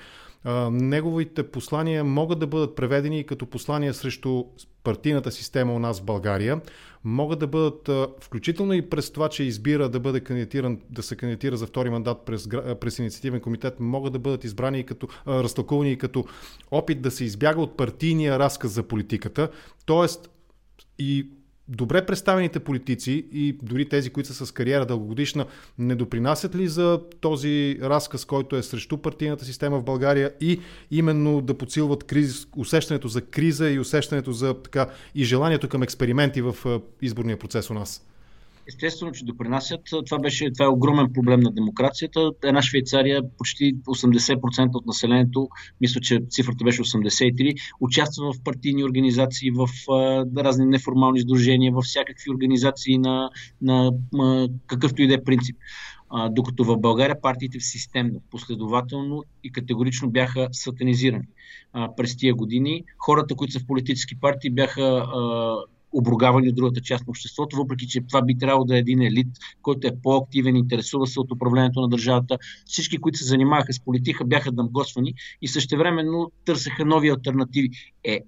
неговите 0.71 1.43
послания 1.43 2.05
могат 2.05 2.39
да 2.39 2.47
бъдат 2.47 2.77
преведени 2.77 3.25
като 3.25 3.47
послания 3.47 3.95
срещу 3.95 4.45
партийната 4.85 5.33
система 5.33 5.75
у 5.75 5.79
нас 5.79 6.01
в 6.01 6.05
България. 6.05 6.61
Могат 7.05 7.39
да 7.39 7.47
бъдат, 7.47 7.91
включително 8.21 8.73
и 8.73 8.91
през 8.91 9.11
това, 9.11 9.29
че 9.29 9.43
избира 9.43 9.89
да 9.89 10.01
бъде 10.01 10.21
кандидатиран, 10.21 10.81
да 10.91 11.03
се 11.03 11.17
кандидатира 11.17 11.57
за 11.57 11.67
втори 11.67 11.91
мандат 11.91 12.19
през, 12.27 12.49
през 12.81 12.99
инициативен 12.99 13.41
комитет, 13.41 13.81
могат 13.81 14.13
да 14.13 14.19
бъдат 14.19 14.45
избрани 14.45 14.81
и 14.81 14.85
като, 14.85 15.09
разтълкувани 15.27 15.93
и 15.93 15.99
като 15.99 16.25
опит 16.71 17.03
да 17.03 17.11
се 17.11 17.25
избяга 17.25 17.61
от 17.61 17.77
партийния 17.77 18.39
разказ 18.39 18.73
за 18.73 18.83
политиката. 18.83 19.49
Тоест, 19.87 20.31
и 20.99 21.29
добре 21.69 22.07
представените 22.07 22.61
политици 22.61 23.27
и 23.33 23.57
дори 23.63 23.89
тези, 23.89 24.11
които 24.11 24.35
са 24.35 24.47
с 24.47 24.53
кариера 24.53 24.87
дългогодишна, 24.87 25.47
не 25.79 25.95
допринасят 25.95 26.55
ли 26.55 26.69
за 26.69 27.01
този 27.21 27.79
разказ, 27.83 28.25
който 28.25 28.57
е 28.57 28.63
срещу 28.63 28.99
партийната 28.99 29.45
система 29.45 29.79
в 29.79 29.85
България 29.85 30.33
и 30.41 30.61
именно 30.91 31.41
да 31.41 31.55
подсилват 31.55 32.05
криз, 32.05 32.47
усещането 32.57 33.09
за 33.09 33.21
криза 33.21 33.71
и 33.71 33.79
усещането 33.79 34.33
за 34.33 34.55
така 34.55 34.87
и 35.15 35.25
желанието 35.25 35.69
към 35.69 35.83
експерименти 35.83 36.43
в 36.43 36.81
изборния 37.03 37.37
процес 37.37 37.71
у 37.71 37.75
нас? 37.75 38.05
Естествено, 38.69 39.13
че 39.13 39.25
допринасят. 39.25 39.81
Това, 40.07 40.19
беше, 40.19 40.53
това 40.53 40.65
е 40.65 40.69
огромен 40.69 41.13
проблем 41.13 41.41
на 41.41 41.51
демокрацията. 41.51 42.31
Една 42.45 42.63
Швейцария, 42.63 43.23
почти 43.39 43.77
80% 43.77 44.75
от 44.75 44.87
населението, 44.87 45.49
мисля, 45.81 46.01
че 46.01 46.21
цифрата 46.31 46.65
беше 46.65 46.83
83, 46.83 47.55
участва 47.81 48.33
в 48.33 48.43
партийни 48.45 48.85
организации, 48.85 49.51
в 49.51 49.69
а, 49.91 50.25
разни 50.37 50.67
неформални 50.67 51.21
сдружения, 51.21 51.73
в 51.73 51.83
всякакви 51.83 52.31
организации 52.31 52.99
на, 52.99 53.31
на, 53.63 53.93
на 54.13 54.49
какъвто 54.67 55.03
и 55.03 55.07
да 55.07 55.15
е 55.15 55.25
принцип. 55.25 55.57
А, 56.11 56.29
докато 56.29 56.65
в 56.65 56.79
България 56.79 57.21
партиите 57.21 57.61
системно, 57.61 58.21
последователно 58.31 59.25
и 59.45 59.53
категорично 59.53 60.11
бяха 60.11 60.49
сатанизирани 60.53 61.25
а, 61.73 61.95
през 61.97 62.17
тия 62.17 62.35
години. 62.35 62.85
Хората, 62.99 63.35
които 63.35 63.53
са 63.53 63.61
в 63.61 63.67
политически 63.67 64.21
партии, 64.21 64.51
бяха 64.51 64.83
а, 64.83 65.57
обругавани 65.99 66.49
от 66.49 66.55
другата 66.55 66.81
част 66.81 67.07
на 67.07 67.11
обществото, 67.11 67.57
въпреки 67.57 67.87
че 67.87 68.01
това 68.01 68.23
би 68.23 68.39
трябвало 68.39 68.65
да 68.65 68.77
е 68.77 68.79
един 68.79 69.03
елит, 69.03 69.29
който 69.63 69.87
е 69.87 69.97
по-активен, 70.03 70.57
интересува 70.57 71.07
се 71.07 71.21
от 71.21 71.33
управлението 71.33 71.81
на 71.81 71.89
държавата. 71.89 72.39
Всички, 72.67 72.99
които 72.99 73.19
се 73.19 73.25
занимаваха 73.25 73.73
с 73.73 73.81
политика, 73.81 74.25
бяха 74.25 74.53
дамгосвани 74.53 75.15
и 75.43 75.49
същевременно 75.49 76.33
търсеха 76.45 76.85
нови 76.85 77.09
альтернативи. 77.09 77.71
Е, 78.05 78.21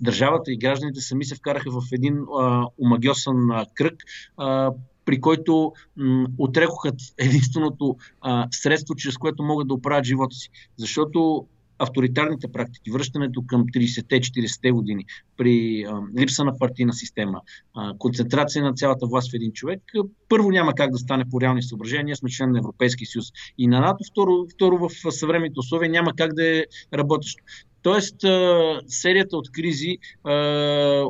държавата 0.00 0.52
и 0.52 0.58
гражданите 0.58 1.00
сами 1.00 1.24
се 1.24 1.34
вкараха 1.34 1.70
в 1.70 1.82
един 1.92 2.18
а, 2.38 2.66
омагиосан 2.78 3.50
а, 3.50 3.66
кръг, 3.74 4.02
а, 4.36 4.72
при 5.04 5.20
който 5.20 5.72
м, 5.96 6.26
отрекоха 6.38 6.92
единственото 7.18 7.96
а, 8.20 8.48
средство, 8.50 8.94
чрез 8.94 9.18
което 9.18 9.42
могат 9.42 9.68
да 9.68 9.74
оправят 9.74 10.04
живота 10.04 10.36
си. 10.36 10.50
Защото 10.76 11.46
авторитарните 11.80 12.52
практики, 12.52 12.90
връщането 12.90 13.42
към 13.46 13.64
30-те, 13.66 14.20
40-те 14.20 14.70
години, 14.70 15.04
при 15.36 15.84
а, 15.88 16.00
липса 16.18 16.44
на 16.44 16.58
партийна 16.58 16.92
система, 16.92 17.40
а, 17.74 17.94
концентрация 17.98 18.64
на 18.64 18.74
цялата 18.74 19.06
власт 19.06 19.30
в 19.30 19.34
един 19.34 19.52
човек, 19.52 19.82
първо 20.28 20.50
няма 20.50 20.74
как 20.74 20.90
да 20.90 20.98
стане 20.98 21.24
по 21.30 21.40
реални 21.40 21.62
съображения. 21.62 22.16
Сме 22.16 22.30
член 22.30 22.52
на 22.52 22.58
Европейския 22.58 23.06
съюз 23.06 23.26
и 23.58 23.66
на 23.66 23.80
НАТО, 23.80 24.04
второ, 24.10 24.46
второ 24.54 24.78
в 24.78 25.12
съвременните 25.12 25.58
условия 25.58 25.90
няма 25.90 26.12
как 26.16 26.34
да 26.34 26.58
е 26.58 26.64
работещо. 26.94 27.44
Тоест, 27.82 28.24
а, 28.24 28.80
серията 28.86 29.36
от 29.36 29.52
кризи 29.52 29.98
а, 30.24 31.04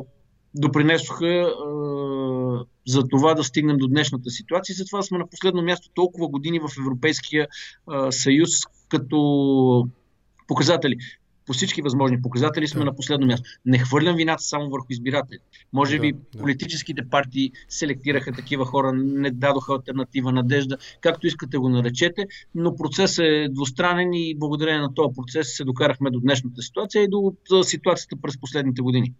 допринесоха 0.55 1.25
а, 1.25 2.65
за 2.87 3.07
това 3.07 3.33
да 3.33 3.43
стигнем 3.43 3.77
до 3.77 3.87
днешната 3.87 4.29
ситуация. 4.29 4.75
Затова 4.75 5.01
сме 5.01 5.17
на 5.17 5.29
последно 5.29 5.61
място 5.61 5.89
толкова 5.93 6.27
години 6.27 6.59
в 6.59 6.69
Европейския 6.79 7.47
а, 7.87 8.11
съюз 8.11 8.49
като 8.89 9.87
показатели. 10.51 10.97
По 11.45 11.53
всички 11.53 11.81
възможни 11.81 12.21
показатели 12.21 12.67
сме 12.67 12.79
да. 12.79 12.85
на 12.85 12.95
последно 12.95 13.27
място. 13.27 13.49
Не 13.65 13.77
хвърлям 13.77 14.15
вината 14.15 14.43
само 14.43 14.69
върху 14.69 14.85
избирателите. 14.89 15.45
Може 15.73 15.95
да, 15.95 16.01
би 16.01 16.11
да. 16.11 16.39
политическите 16.39 17.09
партии 17.09 17.51
селектираха 17.69 18.31
такива 18.31 18.65
хора, 18.65 18.93
не 18.93 19.31
дадоха 19.31 19.73
альтернатива, 19.73 20.31
надежда, 20.31 20.77
както 21.01 21.27
искате 21.27 21.57
го 21.57 21.69
наречете, 21.69 22.27
но 22.55 22.75
процесът 22.75 23.25
е 23.25 23.47
двустранен 23.49 24.13
и 24.13 24.35
благодарение 24.37 24.81
на 24.81 24.93
този 24.93 25.15
процес 25.15 25.57
се 25.57 25.63
докарахме 25.63 26.09
до 26.09 26.19
днешната 26.19 26.61
ситуация 26.61 27.03
и 27.03 27.07
до 27.07 27.33
ситуацията 27.63 28.15
през 28.21 28.39
последните 28.39 28.81
години. 28.81 29.13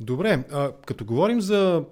Добре, 0.00 0.44
а, 0.52 0.72
като 0.86 1.04
говорим 1.04 1.40
за 1.40 1.84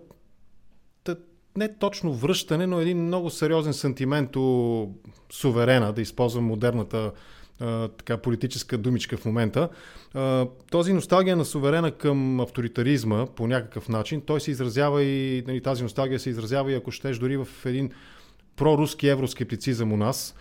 не 1.56 1.74
точно 1.78 2.14
връщане, 2.14 2.66
но 2.66 2.80
един 2.80 3.04
много 3.04 3.30
сериозен 3.30 3.74
сантимент 3.74 4.36
у 4.36 4.88
суверена, 5.32 5.92
да 5.92 6.02
използвам 6.02 6.44
модерната 6.44 7.12
така 7.98 8.16
политическа 8.16 8.78
думичка 8.78 9.16
в 9.16 9.24
момента. 9.24 9.68
Този 10.70 10.92
носталгия 10.92 11.36
на 11.36 11.44
суверена 11.44 11.90
към 11.90 12.40
авторитаризма 12.40 13.26
по 13.26 13.46
някакъв 13.46 13.88
начин, 13.88 14.20
той 14.20 14.40
се 14.40 14.50
изразява 14.50 15.02
и 15.02 15.44
нали, 15.46 15.60
тази 15.60 15.82
носталгия 15.82 16.20
се 16.20 16.30
изразява 16.30 16.72
и 16.72 16.74
ако 16.74 16.90
щеш 16.90 17.18
дори 17.18 17.36
в 17.36 17.48
един 17.64 17.90
проруски 18.56 19.08
евроскептицизъм 19.08 19.92
у 19.92 19.96
нас. 19.96 20.34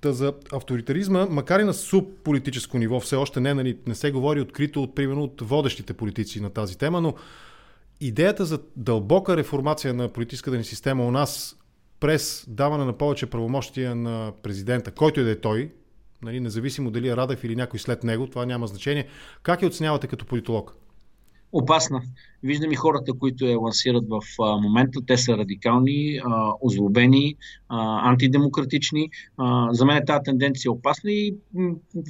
Та 0.00 0.12
за 0.12 0.32
авторитаризма, 0.52 1.26
макар 1.30 1.60
и 1.60 1.64
на 1.64 1.74
субполитическо 1.74 2.78
ниво, 2.78 3.00
все 3.00 3.16
още 3.16 3.40
не, 3.40 3.54
нали, 3.54 3.78
не 3.86 3.94
се 3.94 4.10
говори 4.10 4.40
открито 4.40 4.82
от, 4.82 4.94
примерно, 4.94 5.22
от 5.22 5.40
водещите 5.40 5.92
политици 5.92 6.40
на 6.40 6.50
тази 6.50 6.78
тема, 6.78 7.00
но 7.00 7.14
идеята 8.00 8.44
за 8.44 8.58
дълбока 8.76 9.36
реформация 9.36 9.94
на 9.94 10.08
политическата 10.08 10.56
ни 10.56 10.64
система 10.64 11.06
у 11.06 11.10
нас 11.10 11.56
през 12.02 12.44
даване 12.48 12.84
на 12.84 12.92
повече 12.92 13.26
правомощия 13.26 13.94
на 13.94 14.32
президента, 14.42 14.90
който 14.90 15.20
и 15.20 15.24
да 15.24 15.30
е 15.30 15.40
той, 15.40 15.72
нали, 16.22 16.40
независимо 16.40 16.90
дали 16.90 17.08
е 17.08 17.16
Радев 17.16 17.44
или 17.44 17.56
някой 17.56 17.80
след 17.80 18.04
него, 18.04 18.26
това 18.26 18.46
няма 18.46 18.66
значение. 18.66 19.06
Как 19.42 19.62
я 19.62 19.68
оценявате 19.68 20.06
като 20.06 20.26
политолог? 20.26 20.76
Опасна. 21.52 22.02
Виждам 22.42 22.72
и 22.72 22.76
хората, 22.76 23.12
които 23.12 23.44
я 23.44 23.58
лансират 23.58 24.04
в 24.08 24.20
а, 24.40 24.56
момента. 24.56 25.00
Те 25.06 25.16
са 25.16 25.36
радикални, 25.36 26.20
а, 26.24 26.52
озлобени, 26.60 27.36
а, 27.68 28.08
антидемократични. 28.08 29.10
За 29.70 29.84
мен 29.84 30.02
тази 30.06 30.22
тенденция 30.24 30.68
е 30.68 30.72
опасна 30.72 31.12
и 31.12 31.34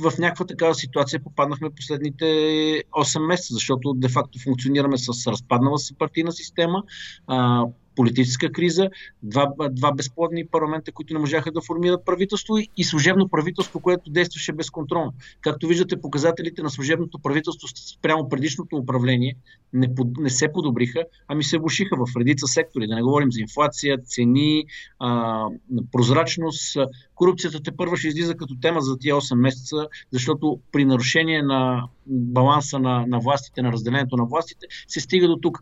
в 0.03 0.13
някаква 0.19 0.47
такава 0.47 0.75
ситуация 0.75 1.23
попаднахме 1.23 1.71
последните 1.71 2.25
8 2.93 3.27
месеца, 3.27 3.55
защото 3.55 3.95
де-факто 3.95 4.39
функционираме 4.39 4.99
с 4.99 5.27
разпаднала 5.27 5.79
се 5.79 5.95
партийна 5.99 6.33
система. 6.33 6.83
А, 7.93 7.97
политическа 7.97 8.53
криза, 8.53 8.91
два, 9.23 9.53
два 9.71 9.93
безплодни 9.93 10.47
парламента, 10.47 10.93
които 10.93 11.15
не 11.15 11.21
можаха 11.21 11.53
да 11.53 11.61
формират 11.61 12.05
правителство 12.05 12.55
и 12.77 12.85
служебно 12.85 13.29
правителство, 13.29 13.81
което 13.81 14.11
действаше 14.11 14.53
безконтролно. 14.53 15.13
Както 15.41 15.67
виждате, 15.67 16.01
показателите 16.01 16.63
на 16.63 16.71
служебното 16.71 17.19
правителство 17.19 17.69
спрямо 17.69 18.29
предишното 18.29 18.77
управление 18.77 19.35
не, 19.73 19.89
не 20.19 20.31
се 20.31 20.53
подобриха, 20.53 21.05
ами 21.29 21.45
се 21.45 21.59
влушиха 21.59 21.97
в 21.97 22.17
редица 22.17 22.47
сектори. 22.47 22.87
Да 22.87 22.95
не 22.95 23.03
говорим 23.03 23.33
за 23.33 23.41
инфлация, 23.41 23.99
цени, 23.99 24.65
а, 24.99 25.47
прозрачност. 25.93 26.77
Корупцията 27.15 27.63
те 27.63 27.73
първа 27.77 27.97
ще 27.97 28.09
излиза 28.09 28.35
като 28.35 28.57
тема 28.61 28.81
за 28.81 28.99
тия 28.99 29.15
8 29.15 29.35
месеца, 29.35 29.77
защото 30.11 30.61
при 30.73 30.85
нарушение 30.85 31.43
на 31.43 31.89
баланса 32.07 32.79
на, 32.79 33.07
на 33.07 33.19
властите, 33.19 33.63
на 33.63 33.73
разделението 33.73 34.17
на 34.17 34.25
властите, 34.25 34.67
се 34.89 35.01
стига 35.01 35.29
до 35.29 35.37
тук. 35.37 35.59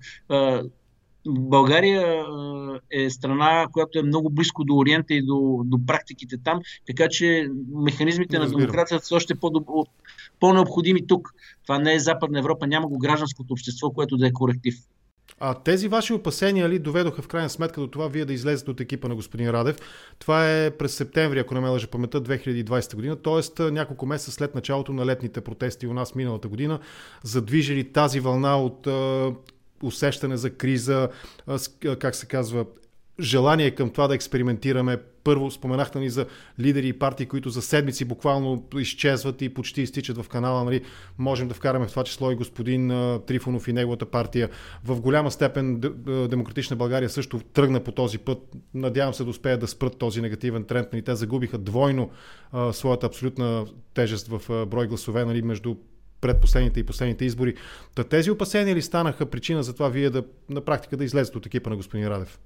България 1.26 2.24
е 2.90 3.10
страна, 3.10 3.66
която 3.72 3.98
е 3.98 4.02
много 4.02 4.30
близко 4.30 4.64
до 4.64 4.76
Ориента 4.76 5.14
и 5.14 5.22
до, 5.22 5.62
до 5.64 5.78
практиките 5.86 6.36
там, 6.44 6.60
така 6.86 7.08
че 7.10 7.48
механизмите 7.74 8.38
на 8.38 8.48
демокрацията 8.48 9.06
са 9.06 9.14
още 9.14 9.34
по- 9.34 9.86
по-необходими 10.40 11.06
тук. 11.06 11.34
Това 11.62 11.78
не 11.78 11.94
е 11.94 11.98
Западна 11.98 12.38
Европа, 12.38 12.66
няма 12.66 12.88
го 12.88 12.98
гражданското 12.98 13.52
общество, 13.52 13.90
което 13.90 14.16
да 14.16 14.26
е 14.26 14.32
коректив. 14.32 14.74
А 15.42 15.54
тези 15.54 15.88
ваши 15.88 16.12
опасения 16.12 16.68
ли 16.68 16.78
доведоха 16.78 17.22
в 17.22 17.28
крайна 17.28 17.50
сметка 17.50 17.80
до 17.80 17.86
това 17.86 18.08
вие 18.08 18.24
да 18.24 18.32
излезете 18.32 18.70
от 18.70 18.80
екипа 18.80 19.08
на 19.08 19.14
господин 19.14 19.50
Радев? 19.50 19.76
Това 20.18 20.50
е 20.50 20.70
през 20.70 20.94
септември, 20.94 21.38
ако 21.38 21.54
не 21.54 21.60
ме 21.60 21.68
лъжа 21.68 21.86
паметта, 21.86 22.22
2020 22.22 22.94
година, 22.94 23.16
т.е. 23.16 23.62
няколко 23.62 24.06
месеца 24.06 24.30
след 24.30 24.54
началото 24.54 24.92
на 24.92 25.06
летните 25.06 25.40
протести 25.40 25.86
у 25.86 25.94
нас 25.94 26.14
миналата 26.14 26.48
година, 26.48 26.80
задвижили 27.22 27.92
тази 27.92 28.20
вълна 28.20 28.56
от 28.56 28.86
усещане 29.82 30.36
за 30.36 30.50
криза, 30.50 31.08
как 31.98 32.14
се 32.14 32.26
казва, 32.26 32.64
желание 33.20 33.70
към 33.70 33.90
това 33.90 34.08
да 34.08 34.14
експериментираме. 34.14 34.98
Първо 35.24 35.50
споменахте 35.50 35.98
ни 35.98 36.10
за 36.10 36.26
лидери 36.60 36.88
и 36.88 36.92
партии, 36.92 37.26
които 37.26 37.50
за 37.50 37.62
седмици 37.62 38.04
буквално 38.04 38.64
изчезват 38.78 39.42
и 39.42 39.54
почти 39.54 39.82
изтичат 39.82 40.16
в 40.16 40.28
канала. 40.28 40.64
Нали? 40.64 40.82
Можем 41.18 41.48
да 41.48 41.54
вкараме 41.54 41.86
в 41.86 41.90
това 41.90 42.04
число 42.04 42.30
и 42.30 42.34
господин 42.34 42.88
Трифонов 43.26 43.68
и 43.68 43.72
неговата 43.72 44.06
партия. 44.06 44.48
В 44.84 45.00
голяма 45.00 45.30
степен 45.30 45.80
Демократична 46.28 46.76
България 46.76 47.10
също 47.10 47.38
тръгна 47.38 47.80
по 47.80 47.92
този 47.92 48.18
път. 48.18 48.38
Надявам 48.74 49.14
се 49.14 49.24
да 49.24 49.30
успеят 49.30 49.60
да 49.60 49.68
спрат 49.68 49.98
този 49.98 50.20
негативен 50.20 50.64
тренд. 50.64 50.88
Нали? 50.92 51.02
Те 51.02 51.14
загубиха 51.14 51.58
двойно 51.58 52.10
а, 52.52 52.72
своята 52.72 53.06
абсолютна 53.06 53.66
тежест 53.94 54.28
в 54.28 54.50
а, 54.50 54.66
брой 54.66 54.86
гласове 54.86 55.24
нали? 55.24 55.42
между 55.42 55.76
предпоследните 56.20 56.80
и 56.80 56.84
последните 56.84 57.24
избори. 57.24 57.54
Та 57.94 58.04
тези 58.04 58.30
опасения 58.30 58.76
ли 58.76 58.82
станаха 58.82 59.26
причина 59.26 59.62
за 59.62 59.72
това 59.72 59.88
вие 59.88 60.10
да 60.10 60.24
на 60.48 60.60
практика 60.60 60.96
да 60.96 61.04
излезете 61.04 61.38
от 61.38 61.46
екипа 61.46 61.70
на 61.70 61.76
господин 61.76 62.06
Радев? 62.06 62.38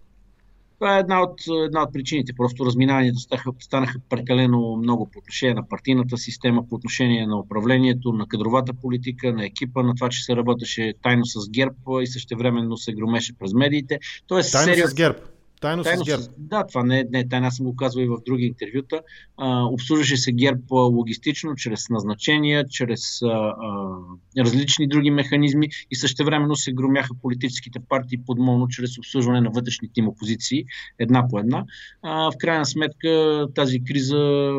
Това 0.78 0.96
е 0.96 1.00
една 1.00 1.22
от, 1.22 1.40
една 1.66 1.82
от 1.82 1.92
причините. 1.92 2.32
Просто 2.36 2.66
разминаванията 2.66 3.18
станаха, 3.18 3.50
станаха 3.60 3.98
прекалено 4.08 4.76
много 4.76 5.10
по 5.10 5.18
отношение 5.18 5.54
на 5.54 5.68
партийната 5.68 6.16
система, 6.16 6.68
по 6.68 6.74
отношение 6.74 7.26
на 7.26 7.38
управлението, 7.38 8.12
на 8.12 8.26
кадровата 8.26 8.74
политика, 8.74 9.32
на 9.32 9.44
екипа, 9.44 9.82
на 9.82 9.94
това, 9.94 10.08
че 10.08 10.24
се 10.24 10.36
работеше 10.36 10.94
тайно 11.02 11.26
с 11.26 11.50
ГЕРБ 11.50 12.02
и 12.02 12.06
същевременно 12.06 12.76
се 12.76 12.92
громеше 12.92 13.38
през 13.38 13.52
медиите. 13.52 13.98
Тоест, 14.26 14.52
тайно 14.52 14.64
серия... 14.64 14.88
с 14.88 14.94
ГЕРБ. 14.94 15.18
Тайно, 15.64 15.82
тайно 15.82 16.04
с 16.04 16.06
ГЕРБ. 16.06 16.24
Да, 16.38 16.66
това 16.66 16.84
не, 16.84 17.06
не 17.10 17.18
е 17.18 17.28
тайна, 17.28 17.46
аз 17.46 17.56
съм 17.56 17.66
го 17.66 17.76
казвал 17.76 18.02
и 18.02 18.06
в 18.06 18.16
други 18.26 18.44
интервюта. 18.44 19.00
А, 19.36 19.64
обслужваше 19.64 20.16
се 20.16 20.32
ГЕРБ 20.32 20.62
логистично, 20.70 21.54
чрез 21.54 21.88
назначения, 21.90 22.64
чрез 22.68 23.22
а, 23.22 23.28
а, 23.28 24.44
различни 24.44 24.88
други 24.88 25.10
механизми 25.10 25.68
и 25.90 25.96
същевременно 25.96 26.56
се 26.56 26.72
громяха 26.72 27.14
политическите 27.22 27.80
партии 27.88 28.18
подмолно 28.26 28.68
чрез 28.68 28.98
обслужване 28.98 29.40
на 29.40 29.50
вътрешните 29.50 30.00
им 30.00 30.08
опозиции, 30.08 30.64
една 30.98 31.28
по 31.28 31.38
една. 31.38 31.64
А, 32.02 32.30
в 32.30 32.34
крайна 32.38 32.66
сметка 32.66 33.46
тази 33.54 33.84
криза 33.84 34.50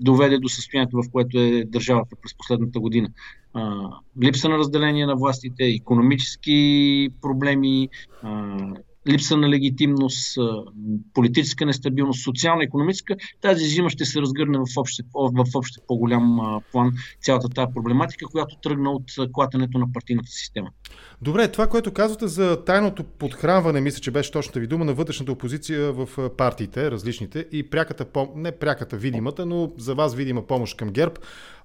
доведе 0.00 0.38
до 0.38 0.48
състоянието, 0.48 0.96
в 0.96 1.10
което 1.12 1.38
е 1.38 1.64
държавата 1.64 2.16
през 2.22 2.34
последната 2.38 2.80
година. 2.80 3.08
А, 3.54 3.88
липса 4.22 4.48
на 4.48 4.58
разделение 4.58 5.06
на 5.06 5.16
властите, 5.16 5.64
економически 5.64 7.08
проблеми, 7.22 7.88
а, 8.22 8.56
липса 9.08 9.36
на 9.36 9.48
легитимност, 9.48 10.38
политическа 11.14 11.66
нестабилност, 11.66 12.22
социално-економическа, 12.24 13.16
тази 13.40 13.64
зима 13.64 13.90
ще 13.90 14.04
се 14.04 14.20
разгърне 14.20 14.58
в 14.58 14.76
общ, 14.76 15.00
в 15.14 15.44
общ 15.54 15.74
по-голям 15.86 16.60
план 16.72 16.92
цялата 17.22 17.48
тази 17.48 17.72
проблематика, 17.74 18.26
която 18.26 18.56
тръгна 18.62 18.90
от 18.90 19.04
клатането 19.32 19.78
на 19.78 19.92
партийната 19.92 20.30
система. 20.30 20.70
Добре, 21.22 21.48
това, 21.48 21.66
което 21.66 21.92
казвате 21.92 22.26
за 22.26 22.64
тайното 22.64 23.04
подхранване, 23.04 23.80
мисля, 23.80 24.00
че 24.00 24.10
беше 24.10 24.32
точната 24.32 24.60
ви 24.60 24.66
дума 24.66 24.84
на 24.84 24.94
вътрешната 24.94 25.32
опозиция 25.32 25.92
в 25.92 26.30
партиите, 26.30 26.90
различните, 26.90 27.46
и 27.52 27.62
пряката, 27.62 28.06
не 28.36 28.52
пряката 28.52 28.96
видимата, 28.96 29.46
но 29.46 29.72
за 29.78 29.94
вас 29.94 30.14
видима 30.14 30.46
помощ 30.46 30.76
към 30.76 30.90
ГЕРБ. 30.90 31.14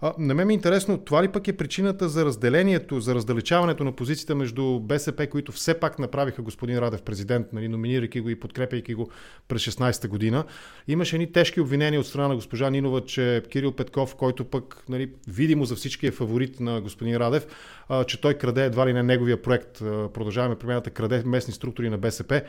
А, 0.02 0.14
на 0.18 0.34
мен 0.34 0.48
ми 0.48 0.54
е 0.54 0.56
интересно, 0.56 0.98
това 0.98 1.24
ли 1.24 1.28
пък 1.28 1.48
е 1.48 1.58
причината 1.58 2.10
за 2.10 2.26
разделението, 2.26 3.00
за 3.00 3.16
раздалечаването 3.16 3.84
на 3.84 3.92
позицията 3.92 4.36
между 4.36 4.80
БСП, 4.80 5.28
които 5.28 5.52
все 5.52 5.80
пак 5.80 6.00
направиха 6.00 6.42
господин 6.42 6.80
Радев 6.80 7.02
президент, 7.02 7.48
нали, 7.54 7.68
номинирайки 7.68 8.20
го 8.20 8.30
и 8.30 8.40
подкрепяйки 8.40 8.94
го 8.94 9.10
през 9.48 9.66
16-та 9.66 10.08
година. 10.08 10.44
Имаше 10.88 11.16
едни 11.16 11.32
тежки 11.32 11.62
обвинения 11.62 12.00
от 12.00 12.08
страна 12.08 12.28
на 12.28 12.36
госпожа 12.36 12.70
Нинова, 12.70 13.06
че 13.06 13.44
Кирил 13.50 13.72
Петков, 13.72 14.16
който 14.16 14.46
пък 14.46 14.84
нали, 14.90 15.12
видимо 15.28 15.66
за 15.66 15.76
всички 15.76 16.08
е 16.08 16.12
фаворит 16.12 16.60
на 16.60 16.82
господин 16.82 17.18
Радев, 17.18 17.48
а, 17.90 18.04
че 18.04 18.22
той 18.22 18.34
краде 18.34 18.66
едва 18.66 18.88
ли 18.88 18.94
не 18.94 19.04
неговия 19.18 19.42
проект, 19.42 19.80
продължаваме 20.14 20.56
промяната, 20.56 20.90
краде 20.90 21.24
местни 21.26 21.54
структури 21.54 21.90
на 21.90 21.98
БСП. 21.98 22.42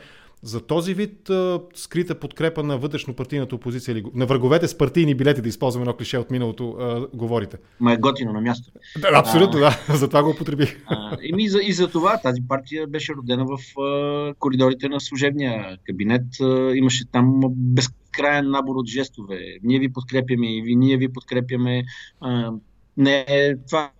За 0.43 0.61
този 0.61 0.93
вид 0.93 1.29
а, 1.29 1.61
скрита 1.75 2.15
подкрепа 2.15 2.63
на 2.63 2.77
вътрешно-партийната 2.77 3.55
опозиция 3.55 3.91
или 3.91 4.03
на 4.13 4.25
враговете 4.25 4.67
с 4.67 4.77
партийни 4.77 5.15
билети, 5.15 5.41
да 5.41 5.49
използваме 5.49 5.83
едно 5.83 5.93
клише 5.93 6.17
от 6.17 6.31
миналото, 6.31 6.69
а, 6.79 7.07
говорите? 7.17 7.57
Ма 7.79 7.93
е 7.93 7.97
готино 7.97 8.33
на 8.33 8.41
място. 8.41 8.71
Да, 9.01 9.09
абсолютно, 9.13 9.59
а, 9.59 9.61
да. 9.61 9.95
За 9.97 10.07
това 10.07 10.23
го 10.23 10.29
употребих. 10.29 10.85
и, 11.21 11.49
за, 11.49 11.59
и 11.63 11.73
за 11.73 11.87
това 11.87 12.17
тази 12.17 12.41
партия 12.47 12.87
беше 12.87 13.13
родена 13.13 13.45
в 13.45 13.81
а, 13.81 14.33
коридорите 14.39 14.89
на 14.89 14.99
служебния 14.99 15.77
кабинет. 15.85 16.25
А, 16.41 16.71
имаше 16.75 17.05
там 17.11 17.41
безкрайен 17.55 18.49
набор 18.49 18.75
от 18.75 18.87
жестове. 18.87 19.39
Ние 19.63 19.79
ви 19.79 19.93
подкрепяме 19.93 20.57
и 20.57 20.61
ви, 20.61 20.75
ние 20.75 20.97
ви 20.97 21.13
подкрепяме. 21.13 21.83
А, 22.21 22.51
не, 22.97 23.25
това 23.67 23.91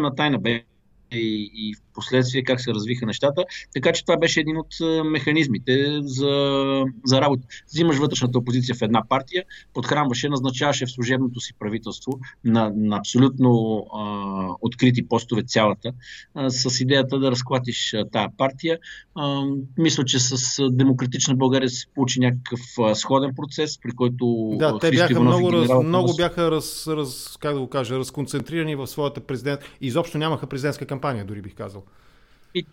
на 0.00 0.14
тайна 0.14 0.38
бе 0.38 0.64
и, 1.12 1.50
и 1.54 1.74
в 1.74 1.78
последствие 1.94 2.44
как 2.44 2.60
се 2.60 2.74
развиха 2.74 3.06
нещата. 3.06 3.44
Така 3.74 3.92
че 3.92 4.04
това 4.04 4.16
беше 4.16 4.40
един 4.40 4.56
от 4.56 4.74
механизмите 5.04 5.98
за, 6.02 6.84
за 7.04 7.20
работа. 7.20 7.42
Взимаш 7.68 7.96
вътрешната 7.96 8.38
опозиция 8.38 8.74
в 8.74 8.82
една 8.82 9.02
партия, 9.08 9.44
подхранваше, 9.74 10.28
назначаваше 10.28 10.86
в 10.86 10.90
служебното 10.90 11.40
си 11.40 11.54
правителство 11.58 12.18
на, 12.44 12.72
на 12.76 12.96
абсолютно 12.96 13.78
а, 13.94 14.54
открити 14.60 15.08
постове 15.08 15.42
цялата, 15.42 15.92
а, 16.34 16.50
с 16.50 16.80
идеята 16.80 17.18
да 17.18 17.30
разклатиш 17.30 17.94
тая 18.12 18.28
партия. 18.38 18.78
А, 19.14 19.42
мисля, 19.78 20.04
че 20.04 20.18
с 20.18 20.62
Демократична 20.70 21.34
България 21.34 21.70
се 21.70 21.86
получи 21.94 22.20
някакъв 22.20 22.60
а, 22.80 22.94
сходен 22.94 23.30
процес, 23.36 23.80
при 23.80 23.90
който. 23.90 24.50
Да, 24.58 24.78
те 24.78 24.90
бяха 24.90 25.20
много, 25.20 25.52
раз, 25.52 25.84
много 25.84 26.16
бяха 26.16 26.50
раз, 26.50 26.88
раз, 26.88 27.36
как 27.40 27.54
да 27.54 27.60
го 27.60 27.68
кажа, 27.68 27.98
разконцентрирани 27.98 28.74
в 28.74 28.86
своята 28.86 29.20
президент. 29.20 29.60
Изобщо 29.80 30.18
нямаха 30.18 30.46
президентска 30.46 30.86
кампания, 31.00 31.24
дори 31.24 31.42
бих 31.42 31.54
казал. 31.54 31.82
И 32.54 32.66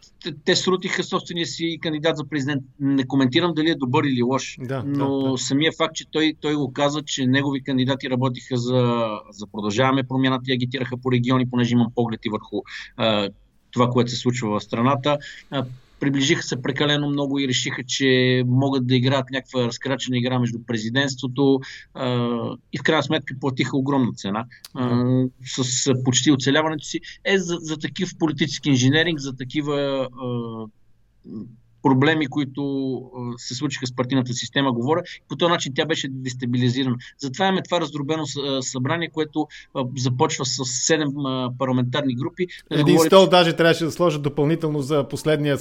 те 0.45 0.55
срутиха 0.55 1.03
собствения 1.03 1.45
си 1.45 1.79
кандидат 1.81 2.17
за 2.17 2.29
президент. 2.29 2.63
Не 2.79 3.07
коментирам 3.07 3.53
дали 3.53 3.69
е 3.69 3.75
добър 3.75 4.03
или 4.03 4.23
лош, 4.23 4.57
да, 4.59 4.83
но 4.85 5.21
да, 5.21 5.31
да. 5.31 5.37
самия 5.37 5.71
факт, 5.77 5.95
че 5.95 6.05
той, 6.11 6.33
той 6.41 6.55
го 6.55 6.73
каза, 6.73 7.01
че 7.01 7.25
негови 7.25 7.63
кандидати 7.63 8.09
работиха 8.09 8.57
за, 8.57 9.09
за 9.29 9.47
продължаваме 9.47 10.07
промяната 10.07 10.43
и 10.47 10.53
агитираха 10.53 10.97
по 10.97 11.11
региони, 11.11 11.49
понеже 11.49 11.73
имам 11.73 11.91
поглед 11.95 12.19
и 12.25 12.29
върху 12.29 12.61
а, 12.97 13.29
това, 13.71 13.89
което 13.89 14.11
се 14.11 14.17
случва 14.17 14.59
в 14.59 14.63
страната. 14.63 15.17
А, 15.51 15.65
приближиха 15.99 16.43
се 16.43 16.61
прекалено 16.61 17.09
много 17.09 17.39
и 17.39 17.47
решиха, 17.47 17.83
че 17.87 18.43
могат 18.47 18.87
да 18.87 18.95
играят 18.95 19.29
някаква 19.31 19.65
разкрачена 19.65 20.17
игра 20.17 20.39
между 20.39 20.59
президентството 20.67 21.59
а, 21.93 22.07
и 22.73 22.77
в 22.77 22.83
крайна 22.83 23.03
сметка 23.03 23.35
платиха 23.41 23.77
огромна 23.77 24.13
цена 24.13 24.45
а, 24.73 25.05
с 25.45 25.93
почти 26.03 26.31
оцеляването 26.31 26.85
си. 26.85 26.99
Е, 27.25 27.37
за, 27.37 27.57
за 27.61 27.77
такив 27.77 28.17
политически 28.19 28.69
инженеринг, 28.69 29.19
за 29.19 29.35
такива 29.35 30.07
а, 30.21 30.65
проблеми, 31.87 32.27
които 32.27 33.01
се 33.37 33.55
случиха 33.55 33.87
с 33.87 33.95
партийната 33.95 34.33
система, 34.33 34.71
говоря. 34.71 35.03
По 35.29 35.35
този 35.35 35.51
начин 35.51 35.73
тя 35.75 35.85
беше 35.85 36.07
дестабилизирана. 36.09 36.95
Затова 37.17 37.45
имаме 37.45 37.63
това 37.63 37.81
раздробено 37.81 38.23
събрание, 38.61 39.09
което 39.09 39.47
започва 39.97 40.45
с 40.45 40.57
7 40.57 41.57
парламентарни 41.57 42.15
групи. 42.15 42.47
Да 42.71 42.79
един 42.79 42.95
говори... 42.95 43.07
стол 43.07 43.27
даже 43.27 43.53
трябваше 43.53 43.85
да 43.85 43.91
сложат 43.91 44.21
допълнително 44.21 44.81
за 44.81 45.07
последния 45.07 45.57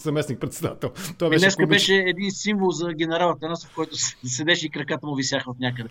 заместник 0.00 0.40
председател. 0.40 0.90
Това 1.18 1.30
беше 1.30 1.40
Днеска 1.40 1.66
беше 1.66 1.94
един 1.94 2.30
символ 2.30 2.70
за 2.70 2.92
генерала 2.92 3.38
Танасов, 3.40 3.74
който 3.74 3.96
седеше 4.24 4.66
и 4.66 4.70
краката 4.70 5.06
му 5.06 5.14
висяха 5.14 5.50
от 5.50 5.60
някъде. 5.60 5.88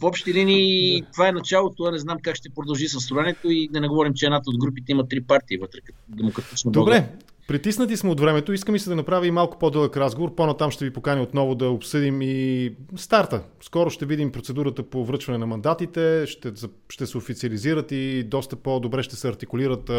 в 0.00 0.02
общи 0.02 0.34
линии 0.34 1.02
това 1.12 1.28
е 1.28 1.32
началото, 1.32 1.90
не 1.90 1.98
знам 1.98 2.18
как 2.22 2.36
ще 2.36 2.50
продължи 2.50 2.88
състоянието 2.88 3.50
и 3.50 3.68
да 3.72 3.80
не 3.80 3.88
говорим, 3.88 4.14
че 4.14 4.26
едната 4.26 4.50
от 4.50 4.58
групите 4.58 4.92
има 4.92 5.08
три 5.08 5.20
партии 5.20 5.56
вътре, 5.56 5.78
демократично. 6.08 6.70
Добре, 6.70 7.08
Притиснати 7.48 7.96
сме 7.96 8.10
от 8.10 8.20
времето. 8.20 8.52
Искам 8.52 8.74
и 8.74 8.78
се 8.78 8.90
да 8.90 8.96
направя 8.96 9.26
и 9.26 9.30
малко 9.30 9.58
по-дълъг 9.58 9.96
разговор. 9.96 10.34
По-натам 10.34 10.70
ще 10.70 10.84
ви 10.84 10.92
поканя 10.92 11.22
отново 11.22 11.54
да 11.54 11.70
обсъдим 11.70 12.22
и 12.22 12.74
старта. 12.96 13.42
Скоро 13.60 13.90
ще 13.90 14.06
видим 14.06 14.32
процедурата 14.32 14.82
по 14.82 15.04
връчване 15.04 15.38
на 15.38 15.46
мандатите, 15.46 16.26
ще, 16.26 16.52
ще 16.88 17.06
се 17.06 17.18
официализират 17.18 17.92
и 17.92 18.22
доста 18.22 18.56
по-добре 18.56 19.02
ще 19.02 19.16
се 19.16 19.28
артикулират 19.28 19.90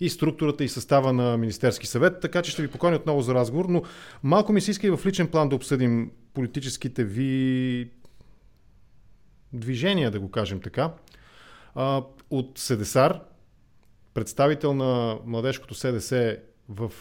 и 0.00 0.08
структурата 0.08 0.64
и 0.64 0.68
състава 0.68 1.12
на 1.12 1.36
Министерски 1.36 1.86
съвет, 1.86 2.20
така 2.20 2.42
че 2.42 2.50
ще 2.50 2.62
ви 2.62 2.68
поканя 2.68 2.96
отново 2.96 3.20
за 3.20 3.34
разговор, 3.34 3.64
но 3.68 3.82
малко 4.22 4.52
ми 4.52 4.60
се 4.60 4.70
иска 4.70 4.86
и 4.86 4.90
в 4.90 5.00
личен 5.06 5.28
план 5.28 5.48
да 5.48 5.56
обсъдим 5.56 6.10
политическите 6.34 7.04
ви 7.04 7.90
движения, 9.52 10.10
да 10.10 10.20
го 10.20 10.30
кажем 10.30 10.60
така. 10.60 10.92
От 12.30 12.58
Седесар, 12.58 13.20
представител 14.14 14.74
на 14.74 15.18
младежкото 15.26 15.74
СДС 15.74 16.36
в, 16.76 16.92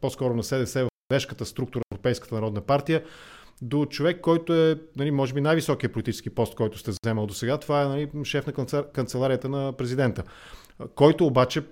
по-скоро 0.00 0.34
на 0.34 0.42
СДС 0.42 0.84
в 0.84 0.88
младежката 1.10 1.46
структура 1.46 1.82
на 1.90 1.94
Европейската 1.94 2.34
народна 2.34 2.60
партия, 2.60 3.04
до 3.62 3.86
човек, 3.86 4.20
който 4.20 4.54
е, 4.54 4.78
нали, 4.96 5.10
може 5.10 5.34
би, 5.34 5.40
най-високия 5.40 5.92
политически 5.92 6.30
пост, 6.30 6.54
който 6.54 6.78
сте 6.78 6.90
вземал 6.90 7.26
до 7.26 7.34
сега. 7.34 7.58
Това 7.58 7.82
е 7.82 7.88
нали, 7.88 8.10
шеф 8.24 8.46
на 8.46 8.82
канцеларията 8.92 9.48
на 9.48 9.72
президента, 9.72 10.22
който 10.94 11.26
обаче 11.26 11.62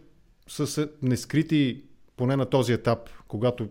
с 0.49 0.89
нескрити 1.03 1.83
поне 2.23 2.37
на 2.37 2.47
този 2.47 2.73
етап, 2.73 2.99
когато 3.29 3.69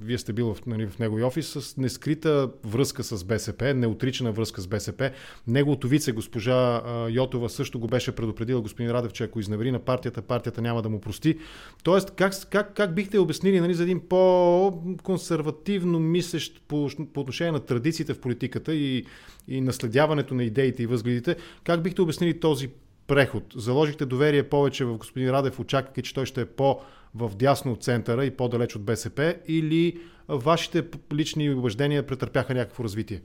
вие 0.00 0.18
сте 0.18 0.32
бил 0.32 0.54
в, 0.54 0.66
нали, 0.66 0.86
в 0.86 0.98
негови 0.98 1.22
офис, 1.22 1.46
с 1.48 1.76
нескрита 1.76 2.50
връзка 2.64 3.04
с 3.04 3.24
БСП, 3.24 3.74
неотричана 3.74 4.32
връзка 4.32 4.60
с 4.60 4.66
БСП. 4.66 5.10
Неговото 5.46 5.88
вице, 5.88 6.12
госпожа 6.12 6.82
Йотова, 7.10 7.48
също 7.48 7.78
го 7.78 7.86
беше 7.86 8.12
предупредила 8.12 8.60
господин 8.60 8.90
Радев, 8.90 9.12
че 9.12 9.24
ако 9.24 9.40
изневери 9.40 9.70
на 9.70 9.78
партията, 9.78 10.22
партията 10.22 10.62
няма 10.62 10.82
да 10.82 10.88
му 10.88 11.00
прости. 11.00 11.38
Тоест, 11.82 12.10
как, 12.10 12.32
как, 12.50 12.74
как 12.74 12.94
бихте 12.94 13.18
обяснили 13.18 13.60
нали, 13.60 13.74
за 13.74 13.82
един 13.82 14.00
по-консервативно 14.08 16.00
мислещ 16.00 16.62
по, 16.68 16.90
по 17.14 17.20
отношение 17.20 17.52
на 17.52 17.60
традициите 17.60 18.14
в 18.14 18.20
политиката 18.20 18.74
и, 18.74 19.04
и 19.48 19.60
наследяването 19.60 20.34
на 20.34 20.44
идеите 20.44 20.82
и 20.82 20.86
възгледите, 20.86 21.36
как 21.64 21.82
бихте 21.82 22.02
обяснили 22.02 22.40
този 22.40 22.70
преход? 23.06 23.44
Заложихте 23.56 24.06
доверие 24.06 24.42
повече 24.42 24.84
в 24.84 24.96
господин 24.96 25.30
Радев, 25.30 25.60
очаквайки, 25.60 26.02
че 26.02 26.14
той 26.14 26.26
ще 26.26 26.40
е 26.40 26.46
по- 26.46 26.80
в 27.16 27.36
дясно 27.36 27.72
от 27.72 27.82
центъра 27.82 28.24
и 28.24 28.36
по-далеч 28.36 28.76
от 28.76 28.84
БСП 28.84 29.34
или 29.48 30.00
вашите 30.28 30.84
лични 31.12 31.50
убеждения 31.50 32.06
претърпяха 32.06 32.54
някакво 32.54 32.84
развитие? 32.84 33.20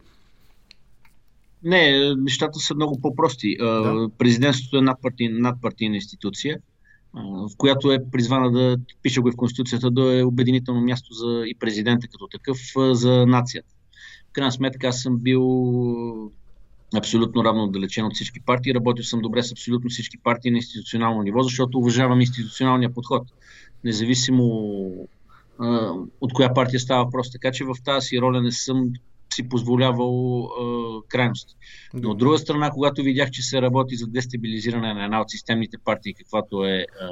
Не, 1.64 2.16
нещата 2.16 2.60
са 2.60 2.76
много 2.76 3.02
по-прости. 3.02 3.58
Да. 3.60 4.10
Президентството 4.18 4.78
е 4.78 4.82
надпартийна, 4.82 5.40
надпартийна 5.40 5.96
институция, 5.96 6.58
в 7.14 7.50
която 7.58 7.92
е 7.92 8.00
призвана 8.12 8.52
да, 8.52 8.78
пише 9.02 9.22
го 9.22 9.28
и 9.28 9.32
в 9.32 9.36
Конституцията, 9.36 9.92
да 9.92 10.20
е 10.20 10.24
обединително 10.24 10.82
място 10.82 11.14
за 11.14 11.44
и 11.46 11.56
президента 11.60 12.08
като 12.08 12.28
такъв 12.28 12.58
за 12.92 13.26
нацията. 13.26 13.74
В 14.30 14.32
крайна 14.32 14.52
сметка 14.52 14.88
аз 14.88 15.02
съм 15.02 15.18
бил 15.18 16.32
абсолютно 16.98 17.44
равно 17.44 17.64
отдалечен 17.64 18.06
от 18.06 18.14
всички 18.14 18.40
партии. 18.40 18.74
Работил 18.74 19.04
съм 19.04 19.22
добре 19.22 19.44
с 19.44 19.52
абсолютно 19.52 19.90
всички 19.90 20.18
партии 20.18 20.52
на 20.52 20.58
институционално 20.58 21.24
ниво, 21.24 21.42
защото 21.42 21.78
уважавам 21.78 22.22
институционалния 22.22 22.94
подход 22.94 23.28
независимо 23.84 24.44
от 26.22 26.34
коя 26.34 26.54
партия 26.54 26.80
става 26.80 27.04
въпрос. 27.04 27.32
Така 27.32 27.52
че 27.52 27.64
в 27.64 27.76
тази 27.86 28.08
си 28.08 28.22
роля 28.22 28.42
не 28.42 28.52
съм 28.52 28.92
си 29.34 29.50
позволявал 29.50 30.44
а, 30.44 31.02
крайности. 31.08 31.56
Но 31.94 32.10
от 32.10 32.18
друга 32.18 32.38
страна, 32.38 32.72
когато 32.72 33.04
видях, 33.04 33.32
че 33.32 33.42
се 33.42 33.62
работи 33.62 33.96
за 33.96 34.08
дестабилизиране 34.08 34.94
на 34.94 35.04
една 35.04 35.22
от 35.22 35.30
системните 35.30 35.78
партии, 35.86 36.14
каквато 36.14 36.66
е 36.66 36.86
а, 37.02 37.08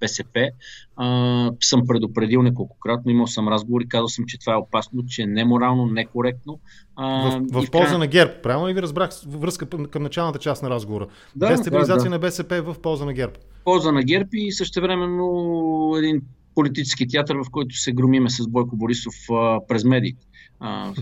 БСП, 0.00 0.50
а, 0.96 1.50
съм 1.60 1.86
предупредил 1.86 2.42
неколкократно, 2.42 3.10
имал 3.10 3.26
съм 3.26 3.48
разговори, 3.48 3.88
казал 3.88 4.08
съм, 4.08 4.24
че 4.26 4.38
това 4.38 4.52
е 4.52 4.56
опасно, 4.56 5.06
че 5.06 5.22
е 5.22 5.26
неморално, 5.26 5.86
некоректно. 5.86 6.60
А, 6.96 7.40
в, 7.52 7.62
в 7.62 7.70
полза 7.70 7.88
край... 7.88 7.98
на 7.98 8.06
ГЕРБ, 8.06 8.32
правилно 8.42 8.68
ли 8.68 8.74
ви 8.74 8.82
разбрах 8.82 9.10
връзка 9.26 9.66
към 9.66 10.02
началната 10.02 10.38
част 10.38 10.62
на 10.62 10.70
разговора? 10.70 11.06
Да, 11.36 11.48
Дестабилизация 11.48 11.96
да, 11.96 12.04
да. 12.04 12.10
на 12.10 12.18
БСП 12.18 12.62
в 12.62 12.80
полза 12.80 13.04
на 13.04 13.12
ГЕРБ. 13.12 13.34
Полза 13.64 13.92
на 13.92 14.02
ГЕРБ 14.02 14.28
и 14.32 14.52
същевременно 14.52 15.94
един 15.98 16.22
политически 16.54 17.08
театър, 17.08 17.36
в 17.36 17.50
който 17.50 17.76
се 17.76 17.92
громиме 17.92 18.30
с 18.30 18.48
Бойко 18.48 18.76
Борисов 18.76 19.14
а, 19.30 19.60
през 19.68 19.84
медиите. 19.84 20.26
А, 20.60 20.92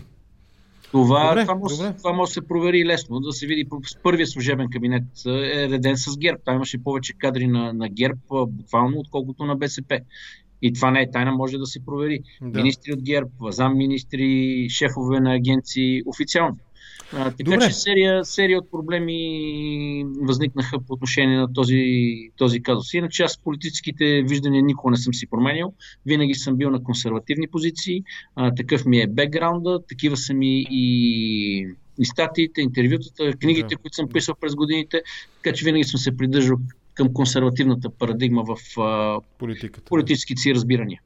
това, 0.93 1.29
добре, 1.29 1.43
това, 1.43 1.55
може, 1.55 1.77
добре. 1.77 1.95
това 1.99 2.13
може 2.13 2.31
да 2.31 2.35
се 2.35 2.49
провери 2.49 2.87
лесно, 2.87 3.21
да 3.21 3.33
се 3.33 3.47
види. 3.47 3.67
С 3.85 3.97
първия 4.03 4.27
служебен 4.27 4.69
кабинет 4.71 5.05
е 5.27 5.69
реден 5.69 5.97
с 5.97 6.19
ГЕРБ. 6.19 6.39
Там 6.45 6.55
имаше 6.55 6.85
повече 6.85 7.13
кадри 7.19 7.47
на, 7.47 7.73
на 7.73 7.89
ГЕРБ, 7.89 8.21
буквално, 8.47 8.99
отколкото 8.99 9.45
на 9.45 9.57
БСП. 9.57 10.01
И 10.63 10.73
това 10.73 10.91
не 10.91 11.01
е 11.01 11.11
тайна, 11.11 11.33
може 11.33 11.59
да 11.59 11.67
се 11.67 11.85
провери. 11.85 12.21
Да. 12.43 12.59
Министри 12.59 12.93
от 12.93 13.03
ГЕРБ, 13.03 13.31
замминистри, 13.51 14.67
шефове 14.71 15.21
на 15.21 15.35
агенции, 15.35 16.03
официално. 16.07 16.59
А, 17.15 17.25
така 17.31 17.51
Добре. 17.51 17.69
че 17.69 17.75
серия, 17.75 18.25
серия 18.25 18.59
от 18.59 18.71
проблеми 18.71 20.05
възникнаха 20.21 20.79
по 20.79 20.95
отношение 20.95 21.39
на 21.39 21.53
този, 21.53 21.85
този 22.37 22.63
казус. 22.63 22.95
Иначе 22.95 23.23
аз 23.23 23.39
политическите 23.39 24.23
виждания 24.23 24.63
никога 24.63 24.91
не 24.91 24.97
съм 24.97 25.15
си 25.15 25.27
променял. 25.27 25.75
Винаги 26.07 26.35
съм 26.35 26.57
бил 26.57 26.71
на 26.71 26.83
консервативни 26.83 27.49
позиции. 27.49 28.05
А, 28.37 28.55
такъв 28.55 28.87
ми 28.87 29.01
е 29.01 29.07
бекграунда, 29.07 29.81
такива 29.89 30.17
са 30.17 30.35
ми 30.35 30.67
и 30.71 31.67
и 31.99 32.05
статиите, 32.05 32.61
интервютата, 32.61 33.33
книгите, 33.33 33.69
да. 33.69 33.77
които 33.77 33.95
съм 33.95 34.09
писал 34.09 34.35
през 34.41 34.55
годините, 34.55 35.03
така 35.43 35.57
че 35.57 35.65
винаги 35.65 35.85
съм 35.85 36.01
се 36.01 36.17
придържал 36.17 36.57
към 36.95 37.13
консервативната 37.15 37.91
парадигма 37.91 38.45
в 38.45 38.81
а, 38.81 39.21
Политиката, 39.39 39.85
политическите 39.85 40.41
си 40.41 40.55
разбирания. 40.55 41.01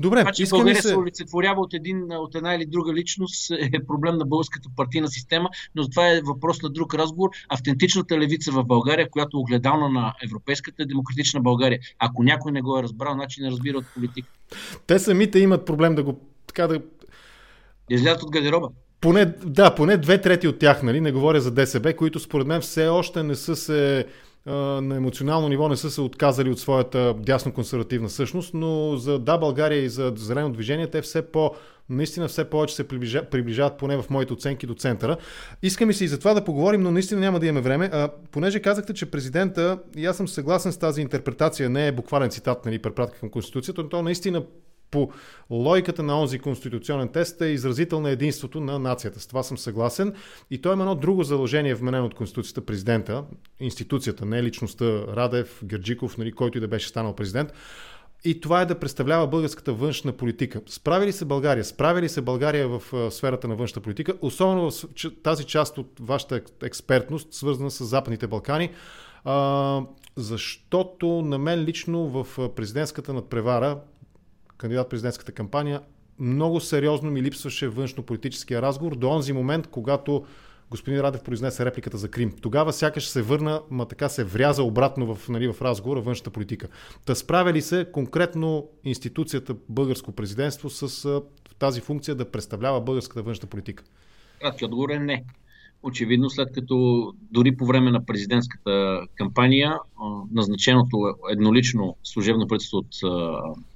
Добре, 0.00 0.20
това, 0.20 0.32
че 0.32 0.46
България 0.50 0.82
се... 0.82 0.88
се 0.88 0.96
олицетворява 0.96 1.60
от, 1.60 1.74
един, 1.74 2.12
от 2.12 2.34
една 2.34 2.54
или 2.54 2.66
друга 2.66 2.94
личност 2.94 3.50
е 3.50 3.84
проблем 3.86 4.16
на 4.16 4.24
българската 4.24 4.68
партийна 4.76 5.08
система, 5.08 5.48
но 5.74 5.88
това 5.88 6.08
е 6.08 6.20
въпрос 6.24 6.62
на 6.62 6.70
друг 6.70 6.94
разговор. 6.94 7.30
Автентичната 7.48 8.18
левица 8.18 8.52
в 8.52 8.64
България, 8.64 9.10
която 9.10 9.36
е 9.36 9.40
огледална 9.40 9.88
на 9.88 10.14
европейската 10.24 10.86
демократична 10.86 11.40
България. 11.40 11.80
Ако 11.98 12.22
някой 12.22 12.52
не 12.52 12.62
го 12.62 12.78
е 12.78 12.82
разбрал, 12.82 13.14
значи 13.14 13.42
не 13.42 13.50
разбира 13.50 13.78
от 13.78 13.84
политика. 13.94 14.28
Те 14.86 14.98
самите 14.98 15.38
имат 15.38 15.66
проблем 15.66 15.94
да 15.94 16.02
го 16.02 16.20
така 16.46 16.66
да... 16.66 16.80
Излязат 17.90 18.22
от 18.22 18.30
гардероба. 18.30 18.68
Поне, 19.00 19.24
да, 19.44 19.74
поне 19.74 19.96
две 19.96 20.20
трети 20.20 20.48
от 20.48 20.58
тях, 20.58 20.82
нали, 20.82 21.00
не 21.00 21.12
говоря 21.12 21.40
за 21.40 21.50
ДСБ, 21.50 21.96
които 21.96 22.20
според 22.20 22.46
мен 22.46 22.60
все 22.60 22.88
още 22.88 23.22
не 23.22 23.34
са 23.34 23.56
се 23.56 24.06
на 24.46 24.96
емоционално 24.96 25.48
ниво 25.48 25.68
не 25.68 25.76
са 25.76 25.90
се 25.90 26.00
отказали 26.00 26.50
от 26.50 26.58
своята 26.58 27.14
дясно-консервативна 27.14 28.06
същност, 28.06 28.54
но 28.54 28.96
за 28.96 29.18
Да 29.18 29.38
България 29.38 29.82
и 29.82 29.88
за 29.88 30.12
Зелено 30.16 30.52
движение 30.52 30.86
те 30.86 31.02
все 31.02 31.22
по 31.22 31.54
наистина 31.90 32.28
все 32.28 32.44
повече 32.44 32.74
се 32.74 32.88
приближават, 32.88 33.30
приближават 33.30 33.78
поне 33.78 33.96
в 33.96 34.10
моите 34.10 34.32
оценки 34.32 34.66
до 34.66 34.74
центъра. 34.74 35.16
Искаме 35.62 35.92
си 35.92 36.04
и 36.04 36.08
за 36.08 36.18
това 36.18 36.34
да 36.34 36.44
поговорим, 36.44 36.82
но 36.82 36.90
наистина 36.90 37.20
няма 37.20 37.40
да 37.40 37.46
имаме 37.46 37.60
време. 37.60 37.90
А, 37.92 38.08
понеже 38.30 38.60
казахте, 38.60 38.94
че 38.94 39.10
президента, 39.10 39.78
и 39.96 40.06
аз 40.06 40.16
съм 40.16 40.28
съгласен 40.28 40.72
с 40.72 40.76
тази 40.76 41.00
интерпретация, 41.00 41.70
не 41.70 41.86
е 41.86 41.92
буквален 41.92 42.30
цитат, 42.30 42.64
нали, 42.64 42.78
препратка 42.78 43.20
към 43.20 43.30
Конституцията, 43.30 43.82
но 43.82 43.88
то 43.88 44.02
наистина 44.02 44.42
по 44.90 45.10
логиката 45.50 46.02
на 46.02 46.20
онзи 46.20 46.38
конституционен 46.38 47.08
тест 47.08 47.40
е 47.40 47.46
изразител 47.46 48.00
на 48.00 48.10
единството 48.10 48.60
на 48.60 48.78
нацията. 48.78 49.20
С 49.20 49.26
това 49.26 49.42
съм 49.42 49.58
съгласен. 49.58 50.14
И 50.50 50.60
той 50.60 50.72
има 50.72 50.82
едно 50.82 50.94
друго 50.94 51.22
заложение, 51.22 51.74
вменено 51.74 52.06
от 52.06 52.14
Конституцията 52.14 52.66
президента, 52.66 53.24
институцията, 53.60 54.26
не 54.26 54.42
личността 54.42 54.84
Радев, 55.16 55.60
Герджиков, 55.64 56.18
нали, 56.18 56.32
който 56.32 56.58
и 56.58 56.60
да 56.60 56.68
беше 56.68 56.88
станал 56.88 57.14
президент. 57.14 57.52
И 58.24 58.40
това 58.40 58.60
е 58.60 58.66
да 58.66 58.78
представлява 58.78 59.26
българската 59.26 59.72
външна 59.72 60.12
политика. 60.12 60.60
Справи 60.66 61.06
ли 61.06 61.12
се 61.12 61.24
България? 61.24 61.64
Справи 61.64 62.02
ли 62.02 62.08
се 62.08 62.20
България 62.20 62.68
в 62.68 63.10
сферата 63.10 63.48
на 63.48 63.56
външна 63.56 63.82
политика? 63.82 64.14
Особено 64.20 64.70
в 64.70 64.84
тази 65.22 65.44
част 65.44 65.78
от 65.78 66.00
вашата 66.00 66.40
експертност, 66.62 67.34
свързана 67.34 67.70
с 67.70 67.84
Западните 67.84 68.26
Балкани. 68.26 68.70
А, 69.24 69.80
защото 70.16 71.06
на 71.06 71.38
мен 71.38 71.64
лично 71.64 72.08
в 72.08 72.48
президентската 72.54 73.12
надпревара 73.12 73.78
кандидат 74.60 74.90
президентската 74.90 75.32
кампания, 75.32 75.80
много 76.18 76.60
сериозно 76.60 77.10
ми 77.10 77.22
липсваше 77.22 77.68
външно-политическия 77.68 78.62
разговор 78.62 78.96
до 78.96 79.08
онзи 79.08 79.32
момент, 79.32 79.66
когато 79.66 80.24
господин 80.70 81.00
Радев 81.00 81.22
произнесе 81.22 81.64
репликата 81.64 81.96
за 81.96 82.08
Крим. 82.08 82.32
Тогава 82.40 82.72
сякаш 82.72 83.08
се 83.08 83.22
върна, 83.22 83.62
ма 83.70 83.86
така 83.86 84.08
се 84.08 84.24
вряза 84.24 84.62
обратно 84.62 85.14
в, 85.14 85.28
нали, 85.28 85.52
в 85.52 85.62
разговора 85.62 86.00
външната 86.00 86.30
политика. 86.30 86.68
Та 87.06 87.14
справя 87.14 87.52
ли 87.52 87.62
се 87.62 87.86
конкретно 87.92 88.68
институцията 88.84 89.56
българско 89.68 90.12
президентство 90.12 90.70
с 90.70 91.22
тази 91.58 91.80
функция 91.80 92.14
да 92.14 92.30
представлява 92.30 92.80
българската 92.80 93.22
външна 93.22 93.48
политика? 93.48 93.84
Краткият 94.40 94.68
отговор 94.68 94.90
е 94.90 94.98
не. 94.98 95.24
Очевидно, 95.82 96.30
след 96.30 96.52
като 96.52 97.06
дори 97.32 97.56
по 97.56 97.66
време 97.66 97.90
на 97.90 98.04
президентската 98.06 99.00
кампания 99.14 99.78
назначеното 100.32 101.14
еднолично 101.30 101.96
служебно 102.02 102.46
правителство 102.46 102.78
от 102.78 102.88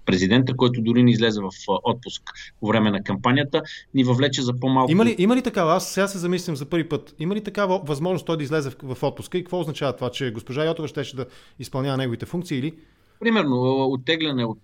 президента, 0.07 0.57
който 0.57 0.83
дори 0.83 1.03
не 1.03 1.11
излезе 1.11 1.41
в 1.41 1.51
отпуск 1.69 2.23
по 2.61 2.67
време 2.67 2.91
на 2.91 3.03
кампанията, 3.03 3.63
ни 3.95 4.05
въвлече 4.05 4.43
за 4.43 4.53
по-малко. 4.61 4.93
Има 4.93 5.05
ли, 5.05 5.17
има 5.19 5.37
ли 5.37 5.43
такава? 5.43 5.75
Аз 5.75 5.93
сега 5.93 6.09
се 6.09 6.19
замислям 6.19 6.57
за 6.57 6.67
първи 6.67 6.89
път. 6.89 7.15
Има 7.19 7.35
ли 7.35 7.41
такава 7.41 7.79
възможност 7.85 8.27
той 8.27 8.37
да 8.37 8.43
излезе 8.43 8.71
в, 8.71 8.77
в 8.83 9.03
отпуска 9.03 9.39
и 9.39 9.43
какво 9.45 9.61
означава 9.61 9.97
това, 9.97 10.11
че 10.11 10.31
госпожа 10.31 10.65
Йотова 10.65 10.89
ще 10.89 11.17
да 11.17 11.27
изпълнява 11.59 11.97
неговите 11.97 12.27
функции 12.27 12.59
или? 12.59 12.73
Примерно, 13.21 13.87
оттегляне 13.93 14.45
от, 14.45 14.63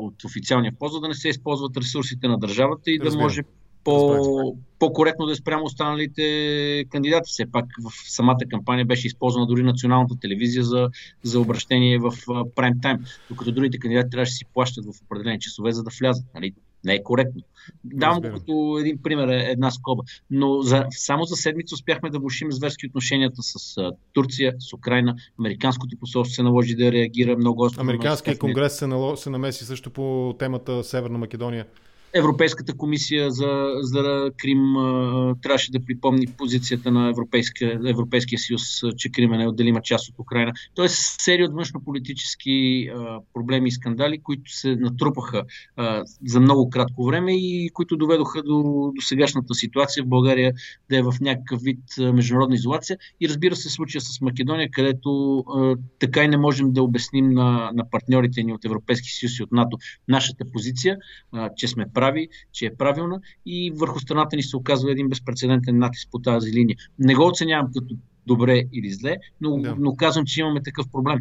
от 0.00 0.24
официалния 0.24 0.72
пост, 0.78 0.94
за 0.94 1.00
да 1.00 1.08
не 1.08 1.14
се 1.14 1.28
използват 1.28 1.76
ресурсите 1.76 2.28
на 2.28 2.38
държавата 2.38 2.90
и 2.90 2.98
Разбира. 3.00 3.18
да 3.18 3.24
може 3.24 3.42
по, 3.86 4.56
по-коректно 4.78 5.26
да 5.26 5.32
е 5.32 5.36
спрямо 5.36 5.64
останалите 5.64 6.84
кандидати. 6.90 7.30
Все 7.30 7.46
пак 7.46 7.64
в 7.84 8.10
самата 8.10 8.38
кампания 8.50 8.86
беше 8.86 9.06
използвана 9.06 9.46
дори 9.46 9.62
националната 9.62 10.14
телевизия 10.20 10.64
за, 10.64 10.88
за 11.22 11.40
обращение 11.40 11.98
в 11.98 12.12
прайм 12.54 12.74
тайм, 12.82 12.98
докато 13.30 13.52
другите 13.52 13.78
кандидати 13.78 14.10
трябваше 14.10 14.30
да 14.30 14.36
си 14.36 14.44
плащат 14.54 14.84
в 14.84 15.02
определени 15.02 15.40
часове, 15.40 15.72
за 15.72 15.82
да 15.82 15.90
влязат. 16.00 16.24
Нали? 16.34 16.52
Не 16.84 16.94
е 16.94 17.02
коректно. 17.02 17.42
Давам 17.84 18.20
го 18.20 18.28
като 18.34 18.78
един 18.80 18.98
пример, 19.02 19.28
е 19.28 19.50
една 19.50 19.70
скоба. 19.70 20.02
Но 20.30 20.62
за, 20.62 20.86
само 20.90 21.24
за 21.24 21.36
седмица 21.36 21.74
успяхме 21.74 22.10
да 22.10 22.18
влушим 22.18 22.52
зверски 22.52 22.86
отношенията 22.86 23.42
с 23.42 23.76
Турция, 24.12 24.54
с 24.58 24.72
Украина. 24.72 25.16
Американското 25.38 25.96
посолство 26.00 26.34
се 26.34 26.42
наложи 26.42 26.74
да 26.74 26.92
реагира 26.92 27.36
много 27.36 27.62
остро. 27.62 27.80
Американския 27.80 28.38
конгрес 28.38 28.78
се, 28.78 28.86
нало... 28.86 29.16
се 29.16 29.30
намеси 29.30 29.64
също 29.64 29.90
по 29.90 30.34
темата 30.38 30.84
Северна 30.84 31.18
Македония. 31.18 31.66
Европейската 32.14 32.76
комисия 32.76 33.30
за, 33.30 33.70
за 33.80 34.30
Крим 34.36 34.76
а, 34.76 35.34
трябваше 35.42 35.72
да 35.72 35.84
припомни 35.84 36.26
позицията 36.26 36.90
на 36.90 37.08
Европейския, 37.08 37.80
Европейския 37.86 38.38
съюз, 38.38 38.62
че 38.96 39.10
Крим 39.10 39.32
е 39.32 39.38
неотделима 39.38 39.82
част 39.82 40.08
от 40.08 40.18
Украина. 40.18 40.52
Тоест 40.74 41.20
серия 41.20 41.46
от 41.46 41.54
външно-политически 41.54 42.88
а, 42.94 43.18
проблеми 43.34 43.68
и 43.68 43.72
скандали, 43.72 44.18
които 44.22 44.52
се 44.52 44.76
натрупаха 44.76 45.42
а, 45.76 46.02
за 46.26 46.40
много 46.40 46.70
кратко 46.70 47.04
време 47.04 47.32
и 47.36 47.70
които 47.74 47.96
доведоха 47.96 48.42
до, 48.42 48.62
до 48.94 49.00
сегашната 49.00 49.54
ситуация 49.54 50.04
в 50.04 50.08
България 50.08 50.52
да 50.90 50.98
е 50.98 51.02
в 51.02 51.14
някакъв 51.20 51.60
вид 51.62 51.78
международна 51.98 52.54
изолация. 52.54 52.98
И 53.20 53.28
разбира 53.28 53.56
се, 53.56 53.70
случая 53.70 54.00
с 54.00 54.20
Македония, 54.20 54.68
където 54.72 55.38
а, 55.38 55.76
така 55.98 56.24
и 56.24 56.28
не 56.28 56.36
можем 56.36 56.72
да 56.72 56.82
обясним 56.82 57.30
на, 57.30 57.70
на 57.74 57.90
партньорите 57.90 58.42
ни 58.42 58.52
от 58.52 58.64
Европейския 58.64 59.12
съюз 59.12 59.38
и 59.38 59.42
от 59.42 59.52
НАТО 59.52 59.78
нашата 60.08 60.44
позиция, 60.52 60.96
а, 61.32 61.50
че 61.56 61.68
сме 61.68 61.86
прави 61.96 62.28
че 62.52 62.66
е 62.66 62.74
правилна 62.74 63.20
и 63.46 63.72
върху 63.76 64.00
страната 64.00 64.36
ни 64.36 64.42
се 64.42 64.56
оказва 64.56 64.92
един 64.92 65.08
безпредседентен 65.08 65.78
натиск 65.78 66.08
по 66.10 66.18
тази 66.18 66.52
линия. 66.52 66.76
Не 66.98 67.14
го 67.14 67.26
оценявам 67.26 67.70
като 67.74 67.94
добре 68.26 68.62
или 68.72 68.90
зле, 68.90 69.16
но, 69.40 69.56
да. 69.56 69.74
но 69.78 69.96
казвам, 69.96 70.26
че 70.26 70.40
имаме 70.40 70.62
такъв 70.62 70.86
проблем. 70.92 71.18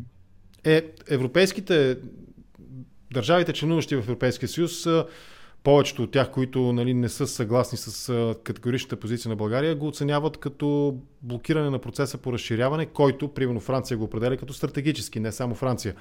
Е, 0.64 0.82
европейските 1.10 1.98
държавите, 3.14 3.54
членуващи 3.54 3.96
в 3.96 4.00
Европейския 4.00 4.50
съюз, 4.50 4.88
повечето 5.66 6.04
от 6.04 6.12
тях, 6.12 6.32
които 6.32 6.74
нали, 6.74 6.94
не 6.94 7.10
са 7.10 7.28
съгласни 7.28 7.78
с 7.78 8.36
категоричната 8.44 8.96
позиция 8.96 9.30
на 9.30 9.36
България, 9.36 9.76
го 9.76 9.88
оценяват 9.88 10.38
като 10.38 10.98
блокиране 11.22 11.70
на 11.70 11.80
процеса 11.80 12.18
по 12.18 12.34
разширяване, 12.34 12.86
който, 12.86 13.28
примерно 13.28 13.60
Франция 13.60 13.98
го 13.98 14.04
определя 14.04 14.38
като 14.38 14.54
стратегически, 14.54 15.20
не 15.20 15.32
само 15.32 15.56
Франция. 15.56 15.96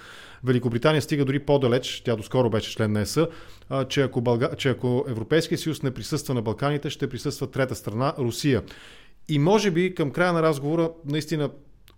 Великобритания 0.45 1.03
стига 1.03 1.25
дори 1.25 1.39
по-далеч, 1.39 2.03
тя 2.05 2.17
доскоро 2.17 2.51
беше 2.51 2.73
член 2.73 2.93
на 2.93 3.01
ЕС, 3.01 3.19
че 3.89 4.03
ако, 4.03 4.21
Бълга... 4.21 4.51
че 4.57 4.69
ако 4.69 5.05
Европейския 5.09 5.59
съюз 5.59 5.83
не 5.83 5.91
присъства 5.91 6.35
на 6.35 6.43
Балканите, 6.43 6.91
ще 6.91 7.09
присъства 7.09 7.51
трета 7.51 7.75
страна, 7.75 8.15
Русия. 8.19 8.63
И 9.29 9.39
може 9.39 9.71
би 9.71 9.95
към 9.95 10.11
края 10.11 10.33
на 10.33 10.43
разговора, 10.43 10.91
наистина, 11.05 11.51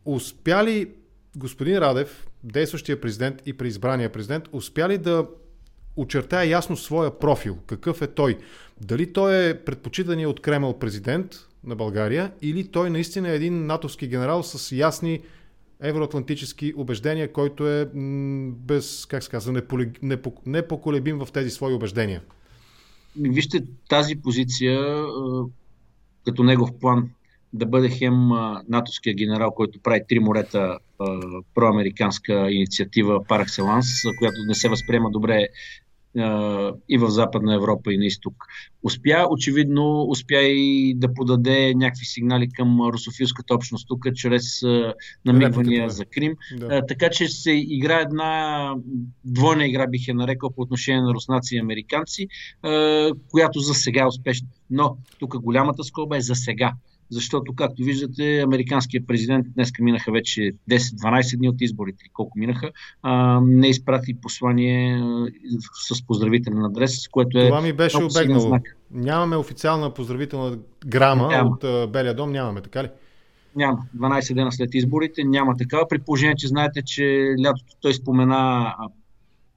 успяли 0.04 0.90
господин 1.36 1.78
Радев, 1.78 2.26
действащия 2.44 3.00
президент 3.00 3.42
и 3.46 3.52
преизбрания 3.52 4.12
президент, 4.12 4.48
успяли 4.52 4.98
да 4.98 5.26
очертая 5.96 6.50
ясно 6.50 6.76
своя 6.76 7.18
профил. 7.18 7.58
Какъв 7.66 8.02
е 8.02 8.06
той? 8.06 8.38
Дали 8.80 9.12
той 9.12 9.48
е 9.48 9.64
предпочитания 9.64 10.28
от 10.28 10.40
Кремъл 10.40 10.78
президент 10.78 11.34
на 11.64 11.76
България 11.76 12.32
или 12.42 12.68
той 12.68 12.90
наистина 12.90 13.30
е 13.30 13.34
един 13.34 13.66
натовски 13.66 14.08
генерал 14.08 14.42
с 14.42 14.76
ясни 14.76 15.20
евроатлантически 15.80 16.72
убеждения, 16.76 17.32
който 17.32 17.68
е 17.68 17.90
без, 18.50 19.06
как 19.06 19.22
се 19.22 19.30
казва, 19.30 19.62
непоколебим 20.46 21.18
в 21.18 21.28
тези 21.32 21.50
свои 21.50 21.74
убеждения? 21.74 22.22
Вижте, 23.20 23.64
тази 23.88 24.16
позиция 24.16 25.04
като 26.24 26.42
негов 26.42 26.70
план 26.80 27.10
да 27.52 27.66
бъде 27.66 27.88
хем 27.88 28.28
натовския 28.68 29.14
генерал, 29.14 29.50
който 29.50 29.80
прави 29.82 30.00
три 30.08 30.18
морета 30.18 30.78
проамериканска 31.54 32.50
инициатива 32.50 33.24
excellence, 33.24 34.18
която 34.18 34.36
не 34.46 34.54
се 34.54 34.68
възприема 34.68 35.10
добре 35.10 35.48
и 36.88 36.98
в 36.98 37.10
Западна 37.10 37.54
Европа 37.54 37.92
и 37.92 37.98
на 37.98 38.06
изток. 38.06 38.34
Успя, 38.82 39.26
очевидно, 39.30 40.02
успя 40.08 40.42
и 40.42 40.94
да 40.96 41.14
подаде 41.14 41.74
някакви 41.74 42.04
сигнали 42.04 42.48
към 42.48 42.80
русофилската 42.80 43.54
общност 43.54 43.88
тук, 43.88 44.06
чрез 44.14 44.62
намигвания 45.24 45.90
за 45.90 46.04
Крим. 46.04 46.32
Да. 46.58 46.86
Така 46.86 47.10
че 47.10 47.28
се 47.28 47.52
игра 47.52 48.00
една 48.00 48.74
двойна 49.24 49.66
игра, 49.66 49.86
бих 49.86 50.08
я 50.08 50.14
нарекал, 50.14 50.50
по 50.50 50.62
отношение 50.62 51.02
на 51.02 51.14
руснаци 51.14 51.56
и 51.56 51.60
американци, 51.60 52.26
която 53.30 53.60
за 53.60 53.74
сега 53.74 54.02
е 54.02 54.06
успешна. 54.06 54.48
Но 54.70 54.96
тук 55.18 55.38
голямата 55.38 55.84
скоба 55.84 56.16
е 56.16 56.20
за 56.20 56.34
сега 56.34 56.72
защото, 57.10 57.54
както 57.54 57.82
виждате, 57.82 58.40
американският 58.40 59.06
президент 59.06 59.46
днес 59.54 59.72
минаха 59.80 60.12
вече 60.12 60.52
10-12 60.70 61.36
дни 61.36 61.48
от 61.48 61.60
изборите, 61.60 62.04
колко 62.12 62.38
минаха, 62.38 62.70
а, 63.02 63.40
не 63.40 63.68
изпрати 63.68 64.14
послание 64.14 65.02
с 65.88 66.06
поздравителен 66.06 66.64
адрес, 66.64 67.08
което 67.08 67.38
е. 67.38 67.48
Това 67.48 67.60
ми 67.60 67.72
беше 67.72 68.04
обегнало. 68.04 68.58
Нямаме 68.90 69.36
официална 69.36 69.94
поздравителна 69.94 70.58
грама 70.86 71.28
Няма. 71.28 71.50
от 71.50 71.64
а, 71.64 71.86
Белия 71.86 72.14
дом, 72.14 72.32
нямаме, 72.32 72.60
така 72.60 72.84
ли? 72.84 72.88
Няма. 73.56 73.78
12 73.98 74.34
дена 74.34 74.52
след 74.52 74.74
изборите 74.74 75.24
няма 75.24 75.56
такава. 75.56 75.88
При 75.88 75.98
положение, 75.98 76.34
че 76.36 76.48
знаете, 76.48 76.82
че 76.82 77.34
лятото 77.44 77.76
той 77.80 77.94
спомена 77.94 78.74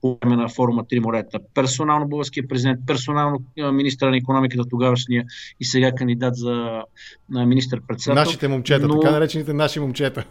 по 0.01 0.17
време 0.21 0.35
на 0.35 0.49
форума 0.49 0.87
Три 0.87 0.99
морета. 0.99 1.39
Персонално 1.53 2.07
българския 2.07 2.47
президент, 2.47 2.79
персонално 2.87 3.39
министър 3.71 4.09
на 4.09 4.17
економиката 4.17 4.69
тогавашния 4.69 5.25
и 5.59 5.65
сега 5.65 5.91
кандидат 5.91 6.35
за 6.35 6.83
министър-председател. 7.29 8.23
Нашите 8.23 8.47
момчета, 8.47 8.87
но... 8.87 8.99
така 8.99 9.11
наречените 9.11 9.53
наши 9.53 9.79
момчета. 9.79 10.25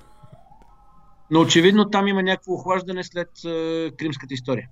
Но 1.31 1.41
очевидно 1.41 1.91
там 1.91 2.09
има 2.09 2.23
някакво 2.23 2.53
охлаждане 2.53 3.05
след 3.05 3.29
е, 3.47 3.91
кримската 3.97 4.35
история. 4.35 4.69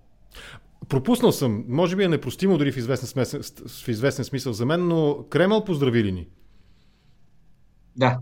Пропуснал 0.89 1.33
съм, 1.33 1.65
може 1.69 1.97
би 1.97 2.05
е 2.05 2.09
непростимо 2.09 2.59
дори 2.59 2.73
в 2.73 2.77
известен, 2.77 3.09
смесен, 3.09 3.43
в 3.85 3.89
известен 3.89 4.25
смисъл 4.25 4.53
за 4.53 4.67
мен, 4.67 4.89
но 4.89 5.25
Кремъл 5.31 5.65
поздрави 5.65 6.05
ли 6.05 6.13
ни? 6.13 6.29
Да. 7.97 8.19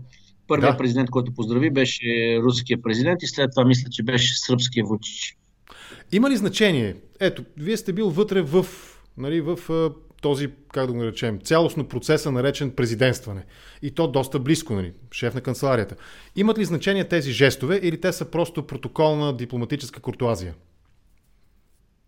Първият 0.47 0.73
да. 0.73 0.77
президент, 0.77 1.09
който 1.09 1.33
поздрави, 1.33 1.69
беше 1.69 2.39
руския 2.41 2.81
президент 2.81 3.23
и 3.23 3.27
след 3.27 3.51
това 3.51 3.65
мисля, 3.65 3.89
че 3.89 4.03
беше 4.03 4.37
сръбския 4.37 4.85
Вучич. 4.85 5.37
Има 6.11 6.29
ли 6.29 6.37
значение? 6.37 6.95
Ето, 7.19 7.43
вие 7.57 7.77
сте 7.77 7.93
бил 7.93 8.09
вътре 8.09 8.41
в, 8.41 8.65
нали, 9.17 9.41
в 9.41 9.59
този, 10.21 10.49
как 10.73 10.87
да 10.87 10.93
го 10.93 10.99
наречем, 10.99 11.39
цялостно 11.39 11.87
процеса, 11.87 12.31
наречен 12.31 12.71
президентстване. 12.71 13.45
И 13.81 13.91
то 13.91 14.07
доста 14.07 14.39
близко, 14.39 14.73
нали, 14.73 14.93
шеф 15.11 15.33
на 15.33 15.41
канцеларията. 15.41 15.95
Имат 16.35 16.57
ли 16.57 16.65
значение 16.65 17.07
тези 17.07 17.31
жестове 17.31 17.79
или 17.83 18.01
те 18.01 18.13
са 18.13 18.25
просто 18.25 18.67
протоколна 18.67 19.37
дипломатическа 19.37 20.01
куртуазия? 20.01 20.55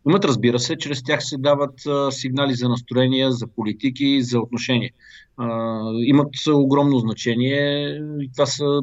Имат, 0.10 0.26
разбира 0.26 0.60
се, 0.60 0.78
чрез 0.78 1.04
тях 1.04 1.24
се 1.24 1.38
дават 1.38 1.74
сигнали 2.12 2.54
за 2.54 2.70
настроения, 2.70 3.32
за 3.32 3.48
политики, 3.48 4.22
за 4.22 4.40
отношения. 4.40 4.92
Имат 6.04 6.28
огромно 6.48 7.00
значение 7.00 7.90
и 8.22 8.32
това 8.32 8.46
са, 8.46 8.82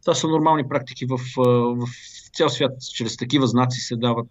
това 0.00 0.14
са 0.14 0.28
нормални 0.28 0.68
практики 0.68 1.06
в, 1.06 1.18
в 1.36 1.88
цял 2.34 2.48
свят 2.48 2.72
чрез 2.94 3.16
такива 3.16 3.46
знаци 3.46 3.80
се 3.80 3.96
дават 3.96 4.28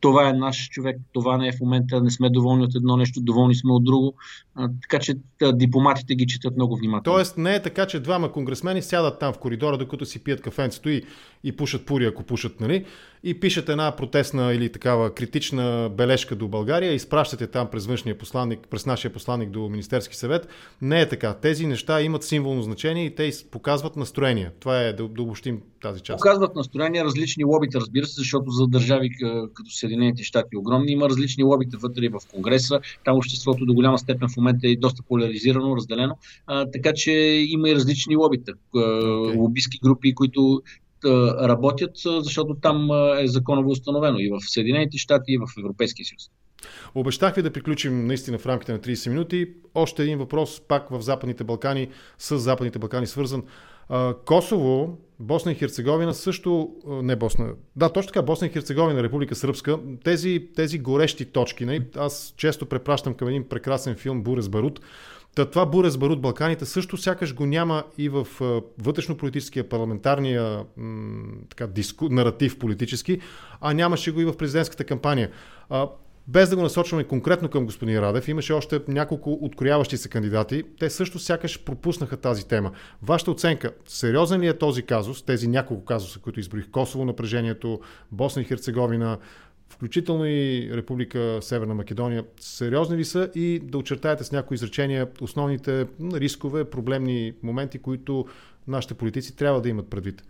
това 0.00 0.28
е 0.28 0.32
наш 0.32 0.68
човек, 0.68 0.96
това 1.12 1.36
не 1.36 1.48
е 1.48 1.52
в 1.52 1.60
момента, 1.60 2.02
не 2.02 2.10
сме 2.10 2.30
доволни 2.30 2.64
от 2.64 2.74
едно 2.74 2.96
нещо, 2.96 3.20
доволни 3.20 3.54
сме 3.54 3.72
от 3.72 3.84
друго. 3.84 4.14
А, 4.58 4.68
така 4.82 4.98
че 4.98 5.14
а, 5.42 5.52
дипломатите 5.52 6.14
ги 6.14 6.26
четат 6.26 6.56
много 6.56 6.76
внимателно. 6.76 7.16
Тоест 7.16 7.38
не 7.38 7.54
е 7.54 7.62
така, 7.62 7.86
че 7.86 8.00
двама 8.00 8.32
конгресмени 8.32 8.82
сядат 8.82 9.18
там 9.18 9.32
в 9.32 9.38
коридора, 9.38 9.78
докато 9.78 10.06
си 10.06 10.24
пият 10.24 10.40
кафенцето 10.40 10.88
и, 10.88 11.02
и 11.44 11.56
пушат 11.56 11.86
пури, 11.86 12.04
ако 12.04 12.22
пушат, 12.22 12.60
нали? 12.60 12.84
И 13.24 13.40
пишат 13.40 13.68
една 13.68 13.96
протестна 13.96 14.54
или 14.54 14.72
такава 14.72 15.14
критична 15.14 15.90
бележка 15.96 16.36
до 16.36 16.48
България, 16.48 16.92
изпращате 16.92 17.46
там 17.46 17.68
през 17.70 17.86
външния 17.86 18.18
посланник, 18.18 18.60
през 18.70 18.86
нашия 18.86 19.12
посланник 19.12 19.50
до 19.50 19.68
Министерски 19.68 20.16
съвет. 20.16 20.48
Не 20.82 21.00
е 21.00 21.08
така. 21.08 21.34
Тези 21.34 21.66
неща 21.66 22.02
имат 22.02 22.24
символно 22.24 22.62
значение 22.62 23.04
и 23.04 23.14
те 23.14 23.30
показват 23.50 23.96
настроение. 23.96 24.50
Това 24.60 24.80
е 24.80 24.92
да, 24.92 25.08
да 25.08 25.22
обобщим 25.22 25.60
тази 25.82 26.00
част. 26.00 26.18
Показват 26.18 26.56
настроение 26.56 27.04
различни 27.04 27.44
лобита, 27.44 27.80
разбира 27.80 28.06
се, 28.06 28.14
защото 28.16 28.50
за 28.50 28.66
държави 28.66 29.10
като 29.54 29.70
Съединените 29.70 30.22
щати 30.22 30.56
огромни 30.56 30.92
има 30.92 31.08
различни 31.08 31.44
лобита 31.44 31.78
вътре 31.78 32.08
в 32.08 32.20
Конгреса. 32.32 32.80
Там 33.04 33.16
обществото 33.16 33.66
до 33.66 33.74
голяма 33.74 33.98
степен 33.98 34.28
в 34.28 34.36
момента 34.36 34.47
е 34.64 34.76
доста 34.76 35.02
поляризирано, 35.08 35.76
разделено. 35.76 36.18
А, 36.46 36.70
така 36.70 36.92
че 36.92 37.12
има 37.48 37.70
и 37.70 37.74
различни 37.74 38.16
лобита, 38.16 38.52
okay. 38.74 39.36
лобистки 39.36 39.78
групи, 39.82 40.14
които 40.14 40.62
работят, 41.42 41.96
защото 42.04 42.54
там 42.54 42.90
е 43.18 43.26
законово 43.26 43.70
установено 43.70 44.18
и 44.18 44.28
в 44.28 44.40
Съединените 44.40 44.98
щати, 44.98 45.32
и 45.32 45.38
в 45.38 45.46
Европейския 45.58 46.06
съюз. 46.06 46.30
Обещах 46.94 47.34
ви 47.34 47.42
да 47.42 47.52
приключим 47.52 48.06
наистина 48.06 48.38
в 48.38 48.46
рамките 48.46 48.72
на 48.72 48.78
30 48.78 49.08
минути. 49.08 49.46
Още 49.74 50.02
един 50.02 50.18
въпрос, 50.18 50.62
пак 50.68 50.88
в 50.90 51.00
Западните 51.00 51.44
Балкани, 51.44 51.88
с 52.18 52.38
Западните 52.38 52.78
Балкани 52.78 53.06
свързан. 53.06 53.42
Косово, 54.26 54.98
Босна 55.20 55.52
и 55.52 55.54
Херцеговина 55.54 56.14
също, 56.14 56.70
не 56.86 57.16
Босна, 57.16 57.52
да, 57.76 57.92
точно 57.92 58.08
така, 58.08 58.22
Босна 58.22 58.46
и 58.46 58.50
Херцеговина, 58.50 59.02
Република 59.02 59.34
Сръбска, 59.34 59.78
тези, 60.04 60.48
тези 60.56 60.78
горещи 60.78 61.24
точки, 61.24 61.66
не? 61.66 61.86
аз 61.96 62.34
често 62.36 62.66
препращам 62.66 63.14
към 63.14 63.28
един 63.28 63.48
прекрасен 63.48 63.96
филм 63.96 64.22
Бурес 64.22 64.48
Барут, 64.48 64.80
Та 65.34 65.44
това 65.44 65.66
бурес 65.66 65.96
барут 65.96 66.20
Балканите 66.20 66.64
също 66.64 66.96
сякаш 66.96 67.34
го 67.34 67.46
няма 67.46 67.84
и 67.98 68.08
в 68.08 68.26
вътрешно-политическия 68.78 69.68
парламентарния 69.68 70.64
така, 71.48 71.66
диску, 71.66 72.08
наратив 72.08 72.58
политически, 72.58 73.20
а 73.60 73.74
нямаше 73.74 74.12
го 74.12 74.20
и 74.20 74.24
в 74.24 74.36
президентската 74.36 74.84
кампания. 74.84 75.30
Без 76.28 76.50
да 76.50 76.56
го 76.56 76.62
насочваме 76.62 77.04
конкретно 77.04 77.48
към 77.48 77.64
господин 77.64 77.98
Радев, 77.98 78.28
имаше 78.28 78.52
още 78.52 78.80
няколко 78.88 79.38
открояващи 79.42 79.96
се 79.96 80.08
кандидати. 80.08 80.62
Те 80.78 80.90
също 80.90 81.18
сякаш 81.18 81.64
пропуснаха 81.64 82.16
тази 82.16 82.48
тема. 82.48 82.72
Вашата 83.02 83.30
оценка, 83.30 83.72
сериозен 83.86 84.40
ли 84.40 84.46
е 84.46 84.58
този 84.58 84.82
казус, 84.82 85.22
тези 85.22 85.48
няколко 85.48 85.84
казуса, 85.84 86.18
които 86.18 86.40
изброих, 86.40 86.70
Косово, 86.70 87.04
напрежението, 87.04 87.80
Босна 88.12 88.42
и 88.42 88.44
Херцеговина, 88.44 89.18
включително 89.68 90.26
и 90.26 90.70
Република 90.72 91.38
Северна 91.40 91.74
Македония, 91.74 92.24
сериозни 92.40 92.96
ли 92.96 93.04
са 93.04 93.30
и 93.34 93.60
да 93.62 93.78
очертаете 93.78 94.24
с 94.24 94.32
някои 94.32 94.54
изречения 94.54 95.08
основните 95.20 95.86
рискове, 96.14 96.64
проблемни 96.64 97.32
моменти, 97.42 97.78
които 97.78 98.26
нашите 98.66 98.94
политици 98.94 99.36
трябва 99.36 99.60
да 99.60 99.68
имат 99.68 99.90
предвид? 99.90 100.22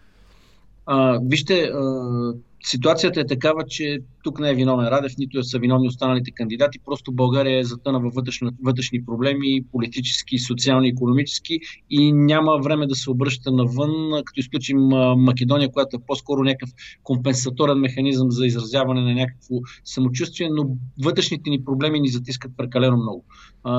А, 0.87 1.21
вижте, 1.23 1.63
а, 1.63 2.33
ситуацията 2.65 3.21
е 3.21 3.27
такава, 3.27 3.65
че 3.65 3.99
тук 4.23 4.41
не 4.41 4.51
е 4.51 4.55
виновен 4.55 4.89
Радев, 4.89 5.13
нито 5.19 5.43
са 5.43 5.59
виновни 5.59 5.89
останалите 5.89 6.31
кандидати. 6.31 6.79
Просто 6.85 7.13
България 7.13 7.59
е 7.59 7.65
затъна 7.65 8.01
във 8.01 8.15
вътрешни, 8.63 9.05
проблеми, 9.05 9.65
политически, 9.73 10.39
социални, 10.39 10.89
економически 10.89 11.61
и 11.91 12.13
няма 12.13 12.59
време 12.63 12.87
да 12.87 12.95
се 12.95 13.11
обръща 13.11 13.51
навън, 13.53 14.23
като 14.25 14.41
изключим 14.41 14.79
Македония, 15.17 15.73
която 15.73 15.97
е 15.97 16.07
по-скоро 16.07 16.45
някакъв 16.45 16.71
компенсаторен 17.03 17.79
механизъм 17.79 18.31
за 18.31 18.47
изразяване 18.47 19.01
на 19.01 19.15
някакво 19.15 19.55
самочувствие, 19.85 20.49
но 20.53 20.77
вътрешните 21.05 21.51
ни 21.51 21.65
проблеми 21.65 22.01
ни 22.01 22.09
затискат 22.09 22.53
прекалено 22.57 22.97
много. 22.97 23.25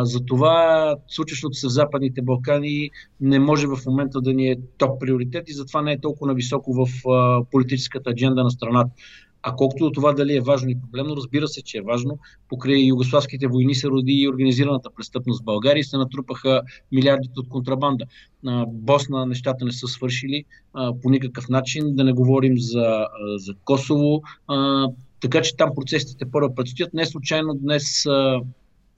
Затова 0.01 0.95
случващото 1.07 1.53
се 1.53 1.67
в 1.67 1.71
Западните 1.71 2.21
Балкани 2.21 2.89
не 3.21 3.39
може 3.39 3.67
в 3.67 3.77
момента 3.85 4.21
да 4.21 4.33
ни 4.33 4.47
е 4.47 4.55
топ 4.77 4.99
приоритет 4.99 5.49
и 5.49 5.53
затова 5.53 5.81
не 5.81 5.91
е 5.91 5.99
толкова 5.99 6.27
нависоко 6.27 6.73
в 6.73 6.87
политическата 7.51 8.09
адженда 8.09 8.43
на 8.43 8.51
страната. 8.51 8.68
А 9.41 9.55
колкото 9.55 9.84
до 9.84 9.91
това 9.91 10.13
дали 10.13 10.36
е 10.36 10.41
важно 10.41 10.69
и 10.69 10.82
проблемно, 10.82 11.15
разбира 11.15 11.47
се, 11.47 11.62
че 11.62 11.77
е 11.77 11.82
важно. 11.82 12.19
Покрай 12.49 12.77
югославските 12.77 13.47
войни 13.47 13.75
се 13.75 13.88
роди 13.88 14.12
и 14.12 14.29
организираната 14.29 14.89
престъпност 14.97 15.41
в 15.41 15.45
България 15.45 15.82
и 15.82 15.84
се 15.84 15.97
натрупаха 15.97 16.62
милиардите 16.91 17.39
от 17.39 17.49
контрабанда. 17.49 18.05
На 18.43 18.65
Босна 18.67 19.25
нещата 19.25 19.65
не 19.65 19.71
са 19.71 19.88
свършили 19.88 20.43
по 20.73 21.10
никакъв 21.10 21.49
начин, 21.49 21.95
да 21.95 22.03
не 22.03 22.13
говорим 22.13 22.60
за, 22.60 23.08
за 23.36 23.53
Косово. 23.63 24.21
Така 25.21 25.41
че 25.41 25.58
там 25.58 25.69
процесите 25.75 26.25
първо 26.32 26.55
предстоят. 26.55 26.93
Не 26.93 27.05
случайно 27.05 27.53
днес 27.53 28.05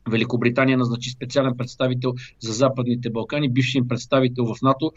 Великобритания 0.10 0.78
назначи 0.78 1.10
специален 1.10 1.54
представител 1.58 2.14
за 2.40 2.54
Западните 2.54 3.10
Балкани, 3.10 3.50
бивши 3.50 3.78
им 3.78 3.88
представител 3.88 4.46
в 4.46 4.62
НАТО, 4.62 4.92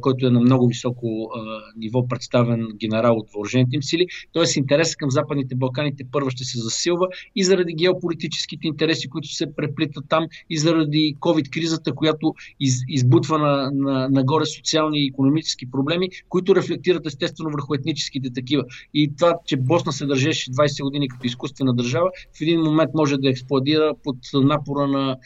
който 0.00 0.26
е 0.26 0.30
на 0.30 0.40
много 0.40 0.66
високо 0.66 1.30
ниво 1.76 2.08
представен 2.08 2.68
генерал 2.80 3.16
от 3.16 3.28
въоръжените 3.34 3.76
им 3.76 3.82
сили. 3.82 4.06
Тоест 4.32 4.56
интересът 4.56 4.96
към 4.96 5.10
Западните 5.10 5.54
Балкани 5.54 5.92
първа 6.12 6.30
ще 6.30 6.44
се 6.44 6.58
засилва 6.58 7.06
и 7.36 7.44
заради 7.44 7.74
геополитическите 7.74 8.66
интереси, 8.66 9.08
които 9.08 9.28
се 9.28 9.54
преплитат 9.56 10.04
там, 10.08 10.26
и 10.50 10.58
заради 10.58 11.16
COVID-кризата, 11.20 11.94
която 11.94 12.34
из, 12.60 12.74
избутва 12.88 13.38
на, 13.38 13.70
на, 13.74 14.08
нагоре 14.08 14.46
социални 14.46 15.04
и 15.04 15.08
економически 15.08 15.70
проблеми, 15.70 16.08
които 16.28 16.56
рефлектират 16.56 17.06
естествено 17.06 17.50
върху 17.50 17.74
етническите 17.74 18.32
такива. 18.32 18.64
И 18.94 19.12
това, 19.18 19.34
че 19.46 19.56
Босна 19.56 19.92
се 19.92 20.06
държеше 20.06 20.50
20 20.50 20.82
години 20.82 21.08
като 21.08 21.26
изкуствена 21.26 21.74
държава, 21.74 22.10
в 22.38 22.40
един 22.40 22.60
момент 22.60 22.90
може 22.94 23.16
да 23.16 23.30
експлодира 23.30 23.92
под 24.04 24.16
напора 24.42 24.86
на 24.86 25.16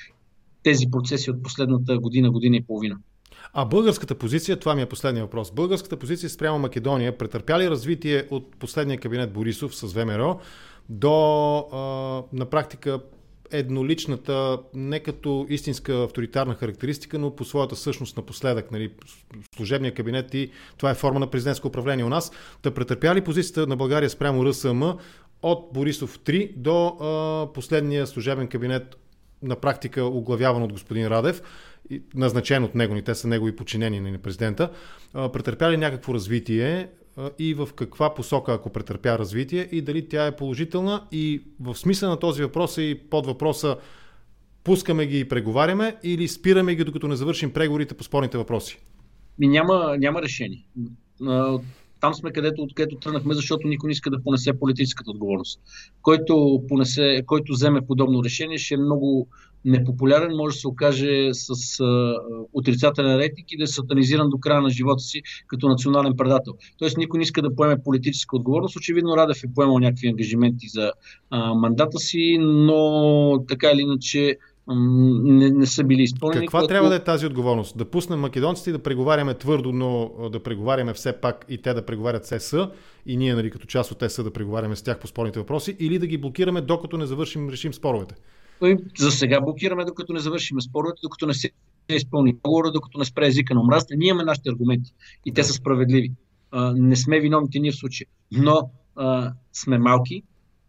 тези 0.63 0.87
процеси 0.91 1.31
от 1.31 1.43
последната 1.43 1.99
година, 1.99 2.31
година 2.31 2.57
и 2.57 2.65
половина. 2.65 2.97
А 3.53 3.65
българската 3.65 4.15
позиция, 4.15 4.59
това 4.59 4.75
ми 4.75 4.83
е 4.83 4.87
последния 4.87 5.25
въпрос. 5.25 5.53
Българската 5.53 5.97
позиция 5.97 6.31
спрямо 6.31 6.59
Македония 6.59 7.19
претърпя 7.19 7.59
ли 7.59 7.71
развитие 7.71 8.27
от 8.31 8.57
последния 8.57 8.99
кабинет 8.99 9.33
Борисов 9.33 9.77
с 9.77 9.93
ВМРО 9.93 10.39
до 10.89 11.57
а, 11.59 11.77
на 12.37 12.47
практика 12.47 13.01
едноличната, 13.51 14.59
не 14.75 15.01
като 15.01 15.47
истинска 15.49 16.03
авторитарна 16.03 16.55
характеристика, 16.55 17.19
но 17.19 17.37
по 17.37 17.45
своята 17.45 17.77
същност 17.77 18.17
напоследък, 18.17 18.71
нали, 18.71 18.93
служебния 19.57 19.95
кабинет 19.95 20.35
и 20.35 20.51
това 20.77 20.91
е 20.91 20.95
форма 20.95 21.21
на 21.21 21.31
президентско 21.31 21.69
управление 21.69 22.05
у 22.05 22.09
нас. 22.09 22.33
Да 22.63 22.75
претърпя 22.75 23.15
ли 23.15 23.21
позицията 23.21 23.67
на 23.67 23.77
България 23.77 24.11
спрямо 24.11 24.45
РСМ 24.45 24.83
от 25.43 25.69
Борисов 25.73 26.19
3 26.19 26.57
до 26.57 26.87
а, 26.87 27.53
последния 27.53 28.07
служебен 28.07 28.49
кабинет 28.49 28.97
на 29.45 29.57
практика 29.57 30.05
оглавяван 30.05 30.63
от 30.63 30.73
господин 30.73 31.07
Радев, 31.07 31.43
назначен 32.15 32.65
от 32.65 32.75
него, 32.75 32.95
ни 32.95 33.03
те 33.03 33.15
са 33.15 33.29
негови 33.29 33.57
подчинени 33.57 34.01
на 34.01 34.19
президента, 34.19 34.71
претърпя 35.13 35.71
ли 35.71 35.77
някакво 35.77 36.15
развитие 36.15 36.89
и 37.39 37.55
в 37.55 37.69
каква 37.77 38.15
посока, 38.15 38.53
ако 38.53 38.71
претърпя 38.71 39.19
развитие 39.19 39.69
и 39.73 39.83
дали 39.83 40.09
тя 40.09 40.27
е 40.27 40.37
положителна 40.37 41.07
и 41.13 41.43
в 41.61 41.75
смисъл 41.75 42.11
на 42.11 42.19
този 42.19 42.43
въпрос 42.43 42.79
е 42.79 42.83
и 42.83 42.95
под 42.95 43.27
въпроса 43.27 43.77
пускаме 44.65 45.07
ги 45.07 45.19
и 45.19 45.29
преговаряме 45.29 45.97
или 46.03 46.29
спираме 46.29 46.75
ги 46.75 46.85
докато 46.85 47.09
не 47.09 47.17
завършим 47.17 47.53
преговорите 47.53 47.95
по 47.95 48.05
спорните 48.05 48.39
въпроси? 48.39 48.79
Ми 49.39 49.49
няма, 49.49 49.97
няма 49.99 50.23
решение. 50.23 50.67
Там 52.05 52.15
сме 52.15 52.33
където, 52.33 52.63
откъдето 52.63 52.97
тръгнахме, 52.97 53.35
защото 53.35 53.69
никой 53.69 53.89
не 53.89 53.93
иска 53.93 54.11
да 54.11 54.23
понесе 54.23 54.59
политическата 54.59 55.11
отговорност. 55.11 55.61
Който, 56.03 56.63
понесе, 56.69 57.23
който 57.27 57.53
вземе 57.53 57.87
подобно 57.87 58.25
решение, 58.25 58.59
ще 58.59 58.75
е 58.75 58.77
много 58.77 59.29
непопулярен, 59.65 60.37
може 60.37 60.55
да 60.55 60.61
се 60.61 60.69
окаже 60.69 61.29
с 61.33 61.81
а, 61.81 62.17
отрицателен 62.53 63.17
рейтинг 63.17 63.53
и 63.53 63.57
да 63.57 63.63
е 63.63 63.67
сатанизиран 63.67 64.31
до 64.31 64.39
края 64.39 64.61
на 64.61 64.71
живота 64.71 65.03
си 65.03 65.23
като 65.47 65.69
национален 65.69 66.17
предател. 66.17 66.53
Тоест 66.79 66.97
никой 66.97 67.19
не 67.19 67.23
иска 67.23 67.43
да 67.43 67.55
поеме 67.55 67.83
политическа 67.83 68.37
отговорност. 68.37 68.77
Очевидно 68.77 69.17
Радев 69.17 69.45
е 69.45 69.55
поемал 69.55 69.79
някакви 69.79 70.09
ангажименти 70.09 70.69
за 70.69 70.93
а, 71.31 71.55
мандата 71.55 71.99
си, 71.99 72.39
но 72.41 73.45
така 73.49 73.71
или 73.71 73.81
иначе 73.81 74.37
не, 74.69 75.51
не 75.51 75.67
са 75.67 75.85
били 75.85 76.03
изпълнени. 76.03 76.47
Каква 76.47 76.61
като... 76.61 76.69
трябва 76.69 76.89
да 76.89 76.95
е 76.95 77.05
тази 77.05 77.27
отговорност? 77.27 77.79
Да 77.79 77.85
пуснем 77.85 78.21
македонците 78.21 78.71
и 78.71 78.73
да 78.73 78.79
преговаряме 78.79 79.35
твърдо, 79.35 79.73
но 79.73 80.11
да 80.33 80.43
преговаряме 80.43 80.95
все 80.95 81.21
пак 81.21 81.47
и 81.49 81.63
те 81.63 81.75
да 81.75 81.87
преговарят 81.87 82.27
с 82.27 82.33
ЕС 82.33 82.55
и 83.07 83.17
ние 83.17 83.35
нали, 83.35 83.51
като 83.51 83.67
част 83.67 83.91
от 83.91 84.03
ЕС 84.03 84.23
да 84.23 84.31
преговаряме 84.31 84.77
с 84.77 84.83
тях 84.83 84.99
по 84.99 85.07
спорните 85.07 85.39
въпроси 85.39 85.77
или 85.79 85.99
да 85.99 86.07
ги 86.07 86.19
блокираме 86.19 86.61
докато 86.61 86.97
не 86.97 87.07
завършим, 87.07 87.49
решим 87.49 87.75
споровете? 87.75 88.15
За 88.99 89.11
сега 89.11 89.41
блокираме 89.41 89.85
докато 89.85 90.13
не 90.13 90.21
завършим 90.21 90.61
споровете, 90.61 90.99
докато 91.03 91.27
не 91.27 91.35
се 91.35 91.51
изпълни 91.89 92.33
договора, 92.45 92.71
докато 92.71 92.99
не 92.99 93.05
спре 93.05 93.27
езика 93.27 93.55
на 93.55 93.61
омразата. 93.61 93.95
Ние 93.97 94.09
имаме 94.09 94.25
нашите 94.25 94.51
аргументи 94.51 94.93
и 95.27 95.33
те 95.33 95.45
са 95.45 95.53
справедливи. 95.53 96.13
А, 96.51 96.73
не 96.77 96.97
сме 96.97 97.21
виновните 97.21 97.59
ние 97.59 97.73
в 97.73 97.77
случая. 97.77 98.07
Но 98.33 98.71
а, 98.97 99.33
сме 99.53 99.79
малки, 99.79 100.23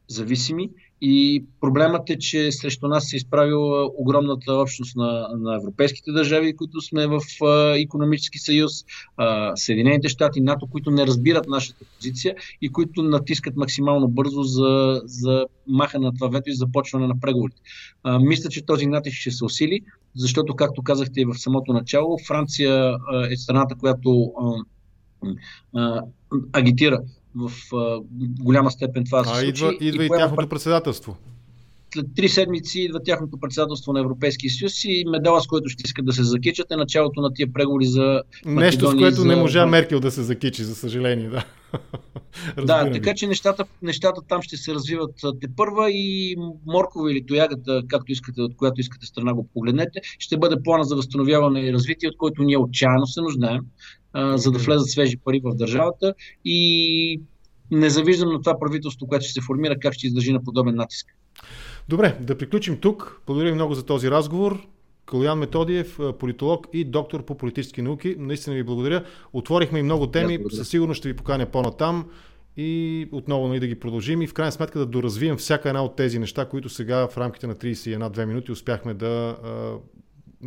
зависими 0.08 0.70
и 1.02 1.46
проблемът 1.62 2.10
е, 2.10 2.20
че 2.20 2.52
срещу 2.52 2.88
нас 2.88 3.10
се 3.10 3.16
изправила 3.16 3.90
огромната 3.98 4.54
общност 4.54 4.96
на, 4.96 5.30
на 5.38 5.56
европейските 5.56 6.12
държави, 6.12 6.56
които 6.56 6.82
сме 6.82 7.08
в 7.08 7.20
а, 7.44 7.80
економически 7.80 8.40
съюз, 8.40 8.72
а, 9.18 9.56
Съединените 9.56 10.10
щати, 10.10 10.42
НАТО, 10.42 10.68
които 10.68 10.92
не 10.92 11.08
разбират 11.08 11.48
нашата 11.48 11.86
позиция 11.96 12.36
и 12.62 12.70
които 12.70 13.04
натискат 13.04 13.56
максимално 13.56 14.08
бързо 14.08 14.44
за, 14.44 15.02
за 15.06 15.46
махане 15.68 16.06
на 16.06 16.14
това 16.14 16.28
вето 16.28 16.50
и 16.50 16.56
започване 16.56 17.08
на 17.08 17.20
преговорите. 17.20 17.62
А, 18.04 18.20
мисля, 18.20 18.50
че 18.50 18.66
този 18.66 18.86
натиск 18.86 19.18
ще 19.18 19.32
се 19.32 19.46
усили, 19.46 19.82
защото, 20.16 20.56
както 20.56 20.84
казахте 20.84 21.22
и 21.22 21.26
в 21.26 21.34
самото 21.34 21.74
начало, 21.74 22.18
Франция 22.28 22.98
а, 23.12 23.28
е 23.32 23.36
страната, 23.36 23.76
която 23.76 24.34
а, 24.42 24.54
а, 25.74 26.02
агитира 26.54 27.00
в 27.36 27.52
а, 27.76 28.02
голяма 28.44 28.72
степен 28.72 29.04
това 29.06 29.20
а, 29.20 29.24
се 29.24 29.30
случи. 29.30 29.50
Идва, 29.50 29.74
идва 29.82 30.04
и, 30.04 30.06
и 30.06 30.10
тяхното 30.10 30.50
председателство. 30.50 31.18
След 31.94 32.06
три 32.16 32.30
седмици 32.30 32.80
идва 32.80 33.04
тяхното 33.04 33.38
председателство 33.40 33.94
на 33.94 34.00
Европейския 34.00 34.52
съюз 34.52 34.84
и 34.84 35.04
медала, 35.08 35.42
с 35.42 35.48
който 35.48 35.70
ще 35.70 35.84
искат 35.86 36.06
да 36.06 36.14
се 36.14 36.24
закичат 36.24 36.72
е 36.72 36.76
началото 36.76 37.22
на 37.22 37.34
тия 37.34 37.54
преговори 37.54 37.86
за 37.86 38.22
Нещо, 38.46 38.88
с 38.88 38.96
което 38.96 39.16
за... 39.16 39.26
не 39.26 39.36
можа 39.36 39.66
Меркел 39.66 40.00
да 40.00 40.12
се 40.12 40.24
закичи, 40.24 40.64
за 40.64 40.76
съжаление, 40.76 41.30
да. 41.30 41.46
да, 42.66 42.92
така 42.92 43.14
че 43.14 43.28
нещата, 43.28 43.66
нещата 43.82 44.22
там 44.28 44.42
ще 44.42 44.58
се 44.58 44.74
развиват 44.74 45.16
те 45.42 45.48
първа 45.56 45.92
и 45.92 46.36
Моркова 46.66 47.12
или 47.12 47.26
Тоягата, 47.26 47.82
както 47.88 48.12
искате, 48.12 48.42
от 48.42 48.56
която 48.56 48.82
искате 48.82 49.06
страна 49.06 49.34
го 49.34 49.50
погледнете, 49.54 50.00
ще 50.20 50.38
бъде 50.38 50.64
плана 50.64 50.84
за 50.84 50.96
възстановяване 50.96 51.62
и 51.62 51.74
развитие, 51.74 52.10
от 52.10 52.18
който 52.18 52.44
ние 52.44 52.58
отчаяно 52.58 53.08
се 53.08 53.22
нуждаем, 53.22 53.62
а, 54.14 54.38
за 54.38 54.52
да 54.52 54.60
влезат 54.60 54.90
свежи 54.90 55.18
пари 55.18 55.42
в 55.44 55.56
държавата 55.56 56.14
и 56.46 57.22
не 57.72 57.90
завиждам 57.90 58.30
на 58.30 58.42
това 58.42 58.60
правителство, 58.60 59.08
което 59.08 59.24
ще 59.24 59.34
се 59.34 59.42
формира, 59.42 59.80
как 59.80 59.94
ще 59.94 60.08
издържи 60.08 60.34
на 60.34 60.44
подобен 60.44 60.76
натиск. 60.76 61.08
Добре, 61.90 62.18
да 62.22 62.38
приключим 62.38 62.78
тук. 62.78 63.22
Благодаря 63.26 63.50
ви 63.50 63.56
много 63.56 63.74
за 63.74 63.86
този 63.86 64.12
разговор. 64.12 64.68
Калуян 65.06 65.40
Методиев, 65.40 66.00
политолог 66.20 66.68
и 66.74 66.84
доктор 66.84 67.26
по 67.26 67.38
политически 67.38 67.82
науки. 67.82 68.16
Наистина 68.20 68.56
ви 68.56 68.64
благодаря. 68.64 69.04
Отворихме 69.34 69.80
и 69.80 69.84
много 69.84 70.08
теми. 70.08 70.40
Със 70.50 70.70
сигурност 70.70 70.98
ще 70.98 71.08
ви 71.08 71.16
поканя 71.16 71.46
по-натам 71.46 72.10
и 72.58 73.08
отново 73.12 73.48
нали, 73.48 73.60
да 73.60 73.68
ги 73.68 73.80
продължим 73.80 74.22
и 74.22 74.28
в 74.28 74.34
крайна 74.34 74.52
сметка 74.52 74.80
да 74.80 74.86
доразвием 74.86 75.38
всяка 75.38 75.70
една 75.70 75.84
от 75.84 75.96
тези 75.96 76.20
неща, 76.20 76.46
които 76.46 76.70
сега 76.70 77.08
в 77.08 77.18
рамките 77.18 77.48
на 77.48 77.56
31-2 77.56 78.26
минути 78.26 78.52
успяхме 78.52 78.94
да 78.94 79.38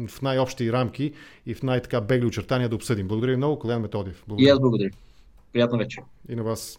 в 0.08 0.22
най-общи 0.22 0.72
рамки 0.72 1.12
и 1.46 1.54
в 1.54 1.62
най-така 1.62 2.00
бегли 2.00 2.26
очертания 2.26 2.68
да 2.68 2.74
обсъдим. 2.74 3.08
Благодаря 3.08 3.30
ви 3.30 3.36
много, 3.36 3.58
Колян 3.58 3.82
Методиев. 3.82 4.24
Благодаря. 4.28 4.48
И 4.48 4.50
аз 4.50 4.60
благодаря. 4.60 4.90
Приятна 5.52 5.78
вечер. 5.78 6.02
И 6.28 6.36
на 6.36 6.42
вас. 6.42 6.76